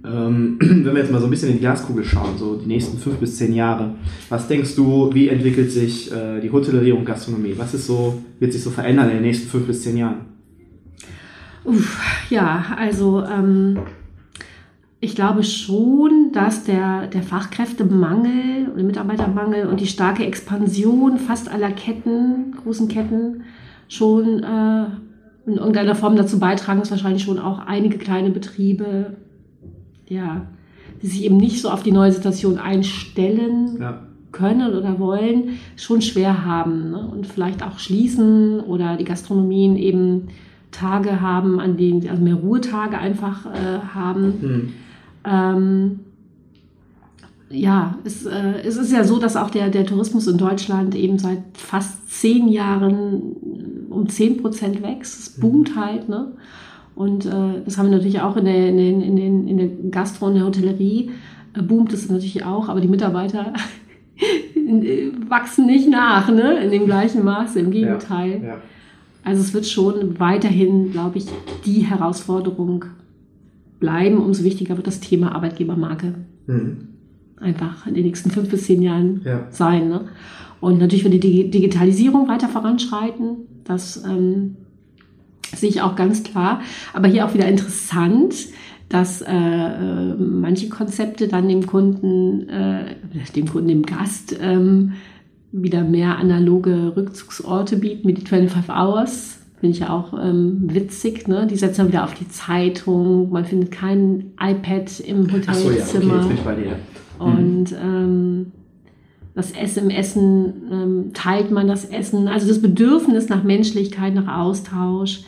[0.06, 2.98] Ähm, wenn wir jetzt mal so ein bisschen in die Glaskugel schauen, so die nächsten
[2.98, 3.96] fünf bis zehn Jahre,
[4.30, 7.54] was denkst du, wie entwickelt sich äh, die Hotellerie und Gastronomie?
[7.58, 10.34] Was ist so, wird sich so verändern in den nächsten fünf bis zehn Jahren?
[11.64, 11.98] Uff,
[12.30, 13.80] ja, also ähm,
[15.04, 21.72] ich glaube schon, dass der, der Fachkräftemangel und Mitarbeitermangel und die starke Expansion fast aller
[21.72, 23.44] Ketten, großen Ketten,
[23.90, 24.86] schon äh,
[25.46, 29.18] in irgendeiner Form dazu beitragen, dass wahrscheinlich schon auch einige kleine Betriebe,
[30.08, 30.48] ja,
[31.02, 34.04] die sich eben nicht so auf die neue Situation einstellen ja.
[34.32, 37.10] können oder wollen, schon schwer haben ne?
[37.12, 40.30] und vielleicht auch schließen oder die Gastronomien eben
[40.72, 44.24] Tage haben, an denen, also mehr Ruhetage einfach äh, haben.
[44.42, 44.74] Mhm.
[45.26, 46.00] Ähm,
[47.50, 51.20] ja, es, äh, es ist ja so, dass auch der, der Tourismus in Deutschland eben
[51.20, 53.22] seit fast zehn Jahren
[53.90, 55.20] um zehn Prozent wächst.
[55.20, 55.80] Es boomt mhm.
[55.80, 56.32] halt, ne?
[56.96, 59.68] Und äh, das haben wir natürlich auch in der, in, den, in, den, in der
[59.92, 61.12] Gastro und der Hotellerie,
[61.56, 63.54] äh, boomt es natürlich auch, aber die Mitarbeiter
[65.28, 66.64] wachsen nicht nach, ne?
[66.64, 68.42] In dem gleichen Maße, im Gegenteil.
[68.42, 68.58] Ja, ja.
[69.24, 71.26] Also es wird schon weiterhin, glaube ich,
[71.66, 72.86] die Herausforderung
[73.84, 74.18] bleiben.
[74.18, 76.14] Umso wichtiger wird das Thema Arbeitgebermarke
[76.48, 76.88] mhm.
[77.36, 79.48] einfach in den nächsten fünf bis zehn Jahren ja.
[79.50, 79.90] sein.
[79.90, 80.06] Ne?
[80.62, 83.40] Und natürlich wird die Digitalisierung weiter voranschreiten.
[83.66, 84.56] Das ähm,
[85.54, 86.62] sehe ich auch ganz klar.
[86.94, 88.34] Aber hier auch wieder interessant,
[88.88, 92.96] dass äh, äh manche Konzepte dann dem Kunden, äh,
[93.36, 94.94] dem Kunden, dem Gast, ähm,
[95.52, 99.43] wieder mehr analoge Rückzugsorte bieten, wie die 25 Hours.
[99.64, 101.48] Finde ich ja auch ähm, witzig, ne?
[101.48, 105.56] Die setzen dann wieder auf die Zeitung, man findet kein iPad im Hotelzimmer.
[105.56, 106.76] So, ja, okay, jetzt bin ich bei dir.
[107.18, 107.26] Mhm.
[107.26, 108.52] Und ähm,
[109.34, 112.28] das Essen im Essen ähm, teilt man das Essen.
[112.28, 115.22] Also das Bedürfnis nach Menschlichkeit, nach Austausch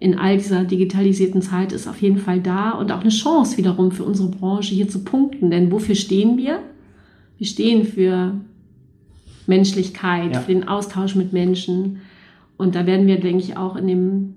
[0.00, 3.92] in all dieser digitalisierten Zeit ist auf jeden Fall da und auch eine Chance wiederum
[3.92, 5.50] für unsere Branche hier zu punkten.
[5.50, 6.60] Denn wofür stehen wir?
[7.36, 8.40] Wir stehen für
[9.46, 10.40] Menschlichkeit, ja.
[10.40, 11.98] für den Austausch mit Menschen.
[12.62, 14.34] Und da werden wir, denke ich, auch in dem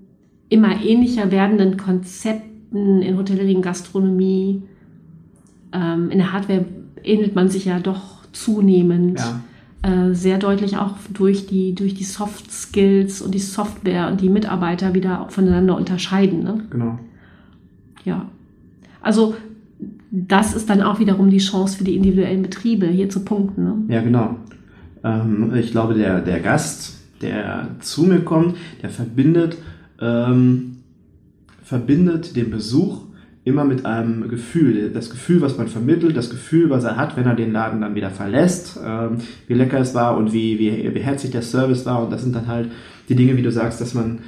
[0.48, 4.62] immer ähnlicher werdenden Konzepten in Hotellerie und Gastronomie,
[5.72, 6.64] ähm, in der Hardware
[7.04, 9.20] ähnelt man sich ja doch zunehmend.
[9.20, 10.08] Ja.
[10.08, 14.28] Äh, sehr deutlich auch durch die, durch die Soft Skills und die Software und die
[14.28, 16.42] Mitarbeiter wieder auch voneinander unterscheiden.
[16.42, 16.64] Ne?
[16.70, 16.98] Genau.
[18.04, 18.26] Ja.
[19.00, 19.36] Also
[20.10, 23.62] das ist dann auch wiederum die Chance für die individuellen Betriebe, hier zu punkten.
[23.62, 23.94] Ne?
[23.94, 24.34] Ja, genau.
[25.04, 29.56] Ähm, ich glaube, der, der Gast, der zu mir kommt, der verbindet,
[30.00, 30.78] ähm,
[31.62, 33.06] verbindet den Besuch
[33.46, 34.90] immer mit einem Gefühl.
[34.90, 37.94] Das Gefühl, was man vermittelt, das Gefühl, was er hat, wenn er den Laden dann
[37.94, 42.02] wieder verlässt, ähm, wie lecker es war und wie, wie, wie herzlich der Service war.
[42.02, 42.70] Und das sind dann halt
[43.08, 44.18] die Dinge, wie du sagst, dass man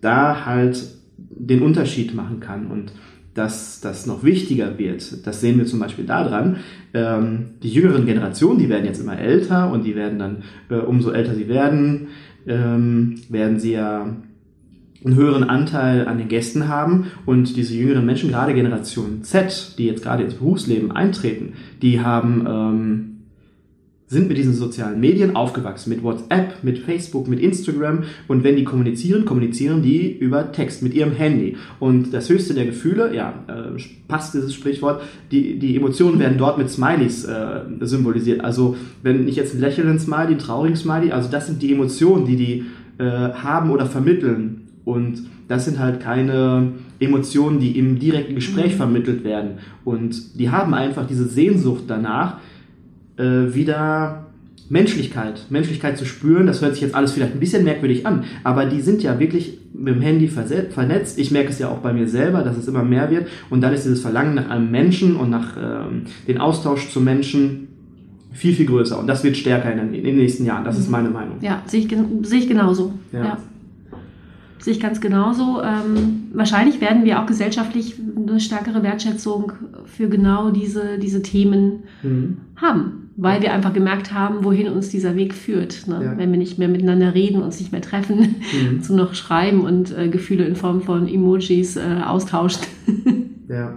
[0.00, 0.84] da halt
[1.18, 2.68] den Unterschied machen kann.
[2.68, 2.92] Und
[3.34, 6.58] dass das noch wichtiger wird, das sehen wir zum Beispiel daran,
[6.94, 11.10] ähm, die jüngeren Generationen, die werden jetzt immer älter und die werden dann, äh, umso
[11.10, 12.08] älter sie werden,
[12.46, 14.06] ähm, werden sie ja
[15.04, 17.06] einen höheren Anteil an den Gästen haben.
[17.26, 22.46] Und diese jüngeren Menschen, gerade Generation Z, die jetzt gerade ins Berufsleben eintreten, die haben
[22.46, 23.09] ähm,
[24.10, 28.64] sind mit diesen sozialen Medien aufgewachsen, mit WhatsApp, mit Facebook, mit Instagram und wenn die
[28.64, 31.56] kommunizieren, kommunizieren die über Text mit ihrem Handy.
[31.78, 35.00] Und das höchste der Gefühle, ja, äh, passt dieses Sprichwort,
[35.30, 38.40] die, die Emotionen werden dort mit Smileys äh, symbolisiert.
[38.40, 42.26] Also wenn ich jetzt einen lächelnden Smiley, einen traurigen Smiley, also das sind die Emotionen,
[42.26, 42.64] die die
[42.98, 44.62] äh, haben oder vermitteln.
[44.84, 48.76] Und das sind halt keine Emotionen, die im direkten Gespräch mhm.
[48.76, 49.58] vermittelt werden.
[49.84, 52.38] Und die haben einfach diese Sehnsucht danach,
[53.20, 54.26] äh, wieder
[54.68, 56.46] Menschlichkeit, Menschlichkeit zu spüren.
[56.46, 59.58] Das hört sich jetzt alles vielleicht ein bisschen merkwürdig an, aber die sind ja wirklich
[59.72, 61.18] mit dem Handy vernetzt.
[61.18, 63.26] Ich merke es ja auch bei mir selber, dass es immer mehr wird.
[63.50, 67.68] Und dann ist dieses Verlangen nach einem Menschen und nach ähm, den Austausch zu Menschen
[68.32, 68.98] viel, viel größer.
[68.98, 70.64] Und das wird stärker in den, in den nächsten Jahren.
[70.64, 70.92] Das ist mhm.
[70.92, 71.38] meine Meinung.
[71.40, 72.92] Ja, sehe ich, sehe ich genauso.
[73.12, 73.24] ja.
[73.24, 73.38] ja
[74.60, 75.62] sehe ich ganz genauso.
[75.62, 79.52] Ähm, wahrscheinlich werden wir auch gesellschaftlich eine stärkere Wertschätzung
[79.86, 82.36] für genau diese, diese Themen mhm.
[82.56, 85.86] haben, weil wir einfach gemerkt haben, wohin uns dieser Weg führt.
[85.86, 86.00] Ne?
[86.02, 86.18] Ja.
[86.18, 88.36] Wenn wir nicht mehr miteinander reden, uns nicht mehr treffen,
[88.70, 88.82] mhm.
[88.82, 92.62] zu noch schreiben und äh, Gefühle in Form von Emojis äh, austauschen.
[93.48, 93.74] ja.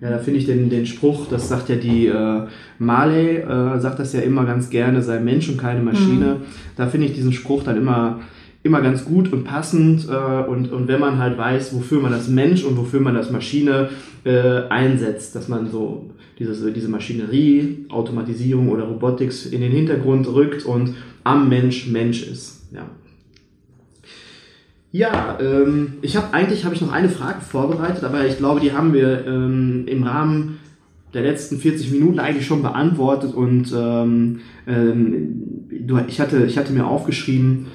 [0.00, 2.42] Ja, da finde ich den, den Spruch, das sagt ja die äh,
[2.78, 6.36] Marley, äh, sagt das ja immer ganz gerne, sei Mensch und keine Maschine.
[6.36, 6.44] Mhm.
[6.76, 8.20] Da finde ich diesen Spruch dann immer
[8.62, 12.28] immer ganz gut und passend äh, und, und wenn man halt weiß, wofür man das
[12.28, 13.90] Mensch und wofür man das Maschine
[14.24, 20.64] äh, einsetzt, dass man so dieses, diese Maschinerie, Automatisierung oder Robotics in den Hintergrund rückt
[20.64, 22.62] und am Mensch Mensch ist.
[22.72, 22.90] Ja.
[24.92, 28.72] Ja, ähm, ich habe eigentlich habe ich noch eine Frage vorbereitet, aber ich glaube, die
[28.72, 30.60] haben wir ähm, im Rahmen
[31.14, 35.68] der letzten 40 Minuten eigentlich schon beantwortet und ähm, ähm,
[36.06, 37.66] ich, hatte, ich hatte mir aufgeschrieben,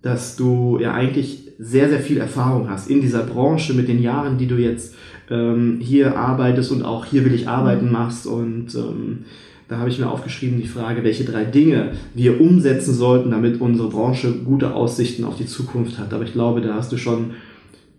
[0.00, 4.38] dass du ja eigentlich sehr, sehr viel Erfahrung hast in dieser Branche mit den Jahren,
[4.38, 4.94] die du jetzt
[5.30, 8.26] ähm, hier arbeitest und auch hier will ich arbeiten machst.
[8.26, 9.24] Und ähm,
[9.68, 13.88] da habe ich mir aufgeschrieben die Frage, welche drei Dinge wir umsetzen sollten, damit unsere
[13.88, 16.12] Branche gute Aussichten auf die Zukunft hat.
[16.12, 17.30] Aber ich glaube, da hast du schon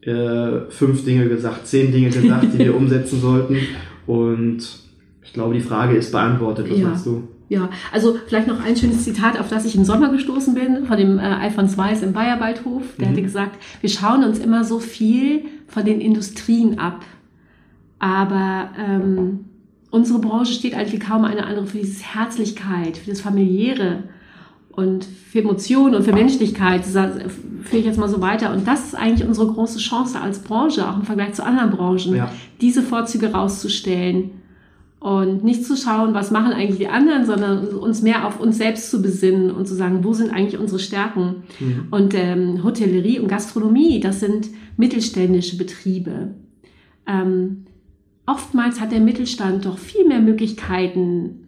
[0.01, 3.57] äh, fünf Dinge gesagt, zehn Dinge gesagt, die wir umsetzen sollten.
[4.05, 4.59] Und
[5.23, 6.67] ich glaube, die Frage ist beantwortet.
[6.69, 6.88] Was Ja.
[6.88, 7.23] meinst du?
[7.47, 10.97] Ja, also vielleicht noch ein schönes Zitat, auf das ich im Sommer gestoßen bin, von
[10.97, 12.82] dem äh, Alfons Weiß im Bayerwaldhof.
[12.99, 13.11] Der Mhm.
[13.11, 17.03] hatte gesagt, wir schauen uns immer so viel von den Industrien ab.
[18.05, 19.45] Aber ähm,
[19.89, 24.03] unsere Branche steht eigentlich kaum eine andere für diese Herzlichkeit, für das Familiäre
[24.69, 26.81] und für Emotionen und für Menschlichkeit.
[26.81, 27.13] Das
[27.63, 28.53] führe ich jetzt mal so weiter.
[28.53, 32.15] Und das ist eigentlich unsere große Chance als Branche, auch im Vergleich zu anderen Branchen,
[32.15, 32.31] Ja.
[32.61, 34.29] diese Vorzüge rauszustellen
[34.99, 38.91] und nicht zu schauen, was machen eigentlich die anderen, sondern uns mehr auf uns selbst
[38.91, 41.37] zu besinnen und zu sagen, wo sind eigentlich unsere Stärken.
[41.59, 41.87] Mhm.
[41.89, 46.35] Und ähm, Hotellerie und Gastronomie, das sind mittelständische Betriebe.
[47.07, 47.65] Ähm,
[48.26, 51.47] oftmals hat der Mittelstand doch viel mehr Möglichkeiten,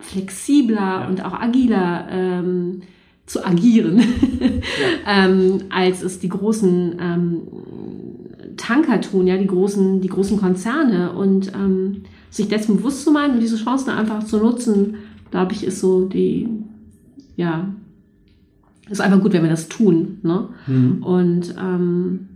[0.00, 1.08] flexibler Ja.
[1.08, 2.82] und auch agiler ähm,
[3.26, 4.02] zu agieren,
[5.06, 7.42] ähm, als es die großen ähm,
[8.56, 11.12] Tanker tun, ja, die großen, die großen Konzerne.
[11.12, 14.94] Und ähm, sich dessen bewusst zu machen und diese Chancen einfach zu nutzen,
[15.30, 16.48] glaube ich, ist so die,
[17.36, 17.68] ja,
[18.88, 20.18] ist einfach gut, wenn wir das tun.
[20.22, 20.48] Ne?
[20.66, 21.02] Mhm.
[21.02, 22.28] Und ähm,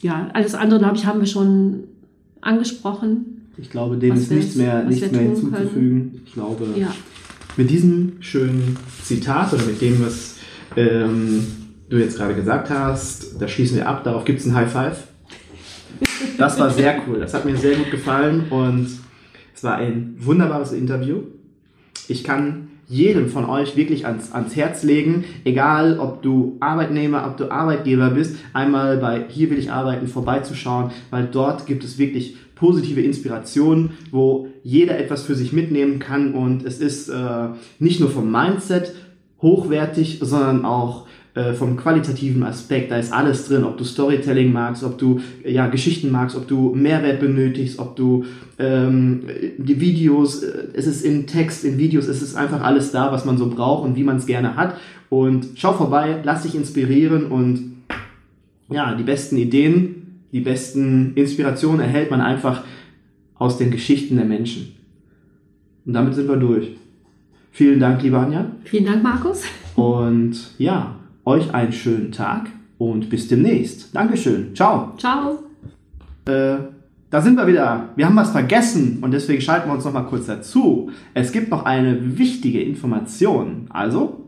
[0.00, 1.84] ja, alles andere, glaube ich, haben wir schon
[2.42, 3.48] angesprochen.
[3.56, 6.22] Ich glaube, dem ist nichts mehr, nichts mehr hinzuzufügen.
[6.26, 6.92] Ich glaube, Ja,
[7.56, 10.36] mit diesem schönen Zitat oder mit dem, was
[10.76, 11.44] ähm,
[11.88, 14.04] du jetzt gerade gesagt hast, da schließen wir ab.
[14.04, 15.06] Darauf gibt es ein High Five.
[16.38, 17.20] Das war sehr cool.
[17.20, 18.88] Das hat mir sehr gut gefallen und
[19.54, 21.22] es war ein wunderbares Interview.
[22.08, 27.38] Ich kann jedem von euch wirklich ans, ans Herz legen, egal ob du Arbeitnehmer, ob
[27.38, 32.36] du Arbeitgeber bist, einmal bei Hier will ich arbeiten vorbeizuschauen, weil dort gibt es wirklich
[32.54, 38.10] positive Inspirationen, wo jeder etwas für sich mitnehmen kann und es ist äh, nicht nur
[38.10, 38.94] vom Mindset
[39.40, 42.90] hochwertig, sondern auch äh, vom qualitativen Aspekt.
[42.90, 46.46] Da ist alles drin, ob du Storytelling magst, ob du äh, ja, Geschichten magst, ob
[46.46, 48.26] du Mehrwert benötigst, ob du
[48.58, 49.22] ähm,
[49.56, 53.24] die Videos, äh, es ist in Text, in Videos, es ist einfach alles da, was
[53.24, 54.76] man so braucht und wie man es gerne hat.
[55.08, 57.76] Und schau vorbei, lass dich inspirieren und
[58.70, 62.62] ja, die besten Ideen, die besten Inspirationen erhält man einfach
[63.34, 64.74] aus den Geschichten der Menschen.
[65.86, 66.76] Und damit sind wir durch.
[67.50, 68.50] Vielen Dank, liebe Anja.
[68.64, 69.44] vielen Dank, Markus.
[69.76, 72.48] Und ja, euch einen schönen Tag
[72.78, 73.94] und bis demnächst.
[73.94, 74.54] Dankeschön.
[74.54, 74.92] Ciao.
[74.98, 75.42] Ciao.
[76.26, 76.56] Äh,
[77.10, 77.90] da sind wir wieder.
[77.94, 80.90] Wir haben was vergessen und deswegen schalten wir uns noch mal kurz dazu.
[81.14, 83.66] Es gibt noch eine wichtige Information.
[83.70, 84.18] Also,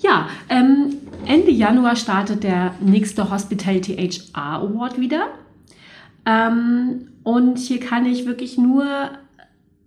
[0.00, 0.94] Ja, ähm,
[1.26, 5.28] Ende Januar startet der nächste Hospitality HR Award wieder.
[6.24, 8.84] Ähm, und hier kann ich wirklich nur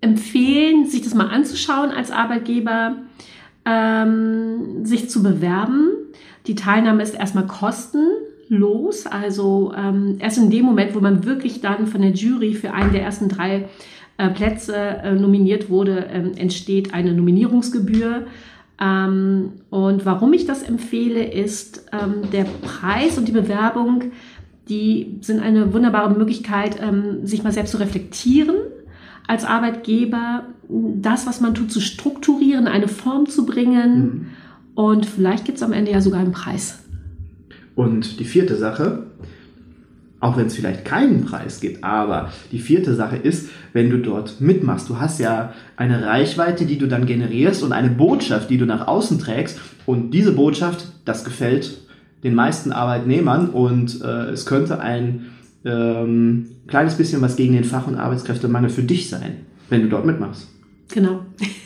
[0.01, 2.95] empfehlen, sich das mal anzuschauen als Arbeitgeber,
[3.65, 5.89] ähm, sich zu bewerben.
[6.47, 11.87] Die Teilnahme ist erstmal kostenlos, also ähm, erst in dem Moment, wo man wirklich dann
[11.87, 13.67] von der Jury für einen der ersten drei
[14.17, 18.27] äh, Plätze äh, nominiert wurde, ähm, entsteht eine Nominierungsgebühr.
[18.79, 24.11] Ähm, und warum ich das empfehle, ist ähm, der Preis und die Bewerbung,
[24.69, 28.55] die sind eine wunderbare Möglichkeit, ähm, sich mal selbst zu reflektieren
[29.27, 34.29] als Arbeitgeber, das, was man tut, zu strukturieren, eine Form zu bringen.
[34.75, 36.79] Und vielleicht gibt es am Ende ja sogar einen Preis.
[37.75, 39.03] und die vierte Sache,
[40.21, 44.39] auch wenn es vielleicht keinen Preis gibt, aber die vierte Sache ist, wenn du dort
[44.39, 44.89] mitmachst.
[44.89, 48.87] Du hast ja eine Reichweite, die du dann generierst und eine Botschaft, die du nach
[48.87, 49.59] außen trägst.
[49.85, 51.81] Und diese Botschaft, das gefällt
[52.23, 55.27] den meisten Arbeitnehmern und äh, es könnte ein
[55.63, 60.05] ähm, kleines bisschen was gegen den Fach- und Arbeitskräftemangel für dich sein, wenn du dort
[60.05, 60.47] mitmachst.
[60.93, 61.25] Genau.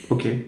[0.10, 0.46] Okay.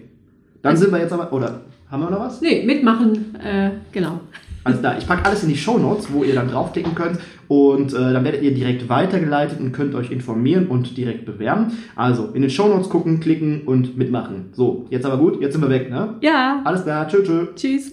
[0.60, 2.40] Dann sind wir jetzt aber, oder haben wir noch was?
[2.40, 4.20] Nee, mitmachen, äh, genau.
[4.64, 7.18] Also da, ich packe alles in die Show Notes, wo ihr dann draufklicken könnt
[7.48, 11.72] und äh, dann werdet ihr direkt weitergeleitet und könnt euch informieren und direkt bewerben.
[11.94, 14.50] Also in den Show Notes gucken, klicken und mitmachen.
[14.52, 16.14] So, jetzt aber gut, jetzt sind wir weg, ne?
[16.22, 17.48] Ja, Alles klar, tschö, tschö.
[17.54, 17.92] tschüss.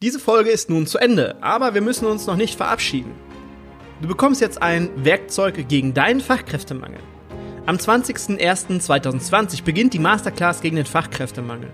[0.00, 3.10] Diese Folge ist nun zu Ende, aber wir müssen uns noch nicht verabschieden.
[4.00, 7.00] Du bekommst jetzt ein Werkzeug gegen deinen Fachkräftemangel.
[7.66, 11.70] Am 20.01.2020 beginnt die Masterclass gegen den Fachkräftemangel.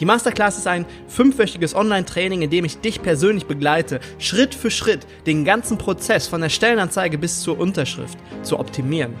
[0.00, 5.06] Die Masterclass ist ein fünfwöchiges Online-Training, in dem ich dich persönlich begleite, Schritt für Schritt
[5.26, 9.14] den ganzen Prozess von der Stellenanzeige bis zur Unterschrift zu optimieren.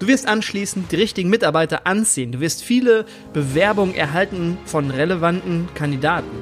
[0.00, 2.32] Du wirst anschließend die richtigen Mitarbeiter anziehen.
[2.32, 6.36] Du wirst viele Bewerbungen erhalten von relevanten Kandidaten.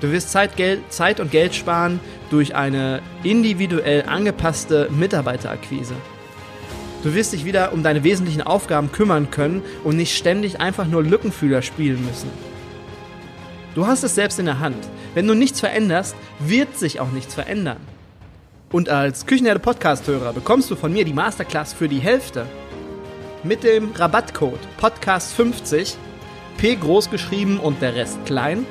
[0.00, 5.94] Du wirst Zeit, Geld, Zeit und Geld sparen durch eine individuell angepasste Mitarbeiterakquise.
[7.02, 11.02] Du wirst dich wieder um deine wesentlichen Aufgaben kümmern können und nicht ständig einfach nur
[11.02, 12.30] Lückenfühler spielen müssen.
[13.74, 14.88] Du hast es selbst in der Hand.
[15.14, 17.78] Wenn du nichts veränderst, wird sich auch nichts verändern.
[18.70, 22.46] Und als Küchenherde Podcast-Hörer bekommst du von mir die Masterclass für die Hälfte.
[23.42, 25.94] Mit dem Rabattcode Podcast50,
[26.58, 28.66] P groß geschrieben und der Rest klein,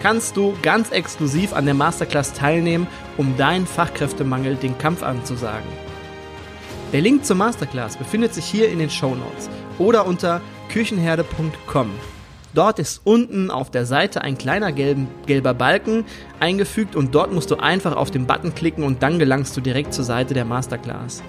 [0.00, 2.86] kannst du ganz exklusiv an der Masterclass teilnehmen,
[3.16, 5.85] um deinen Fachkräftemangel den Kampf anzusagen.
[6.92, 11.90] Der Link zur Masterclass befindet sich hier in den Show Notes oder unter küchenherde.com.
[12.54, 16.04] Dort ist unten auf der Seite ein kleiner gelben, gelber Balken
[16.40, 19.92] eingefügt und dort musst du einfach auf den Button klicken und dann gelangst du direkt
[19.92, 21.22] zur Seite der Masterclass.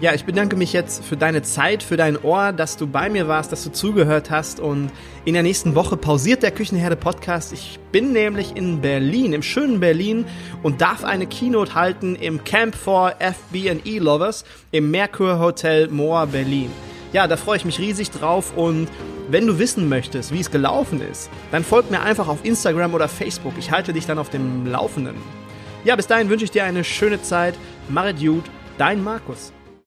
[0.00, 3.26] Ja, ich bedanke mich jetzt für deine Zeit, für dein Ohr, dass du bei mir
[3.26, 4.92] warst, dass du zugehört hast und
[5.24, 7.52] in der nächsten Woche pausiert der Küchenherde Podcast.
[7.52, 10.24] Ich bin nämlich in Berlin, im schönen Berlin
[10.62, 16.70] und darf eine Keynote halten im Camp for FB&E Lovers im Merkur Hotel Moor Berlin.
[17.12, 18.86] Ja, da freue ich mich riesig drauf und
[19.28, 23.08] wenn du wissen möchtest, wie es gelaufen ist, dann folg mir einfach auf Instagram oder
[23.08, 23.54] Facebook.
[23.58, 25.16] Ich halte dich dann auf dem Laufenden.
[25.82, 27.54] Ja, bis dahin wünsche ich dir eine schöne Zeit.
[27.88, 28.44] Marit gut,
[28.78, 29.52] dein Markus.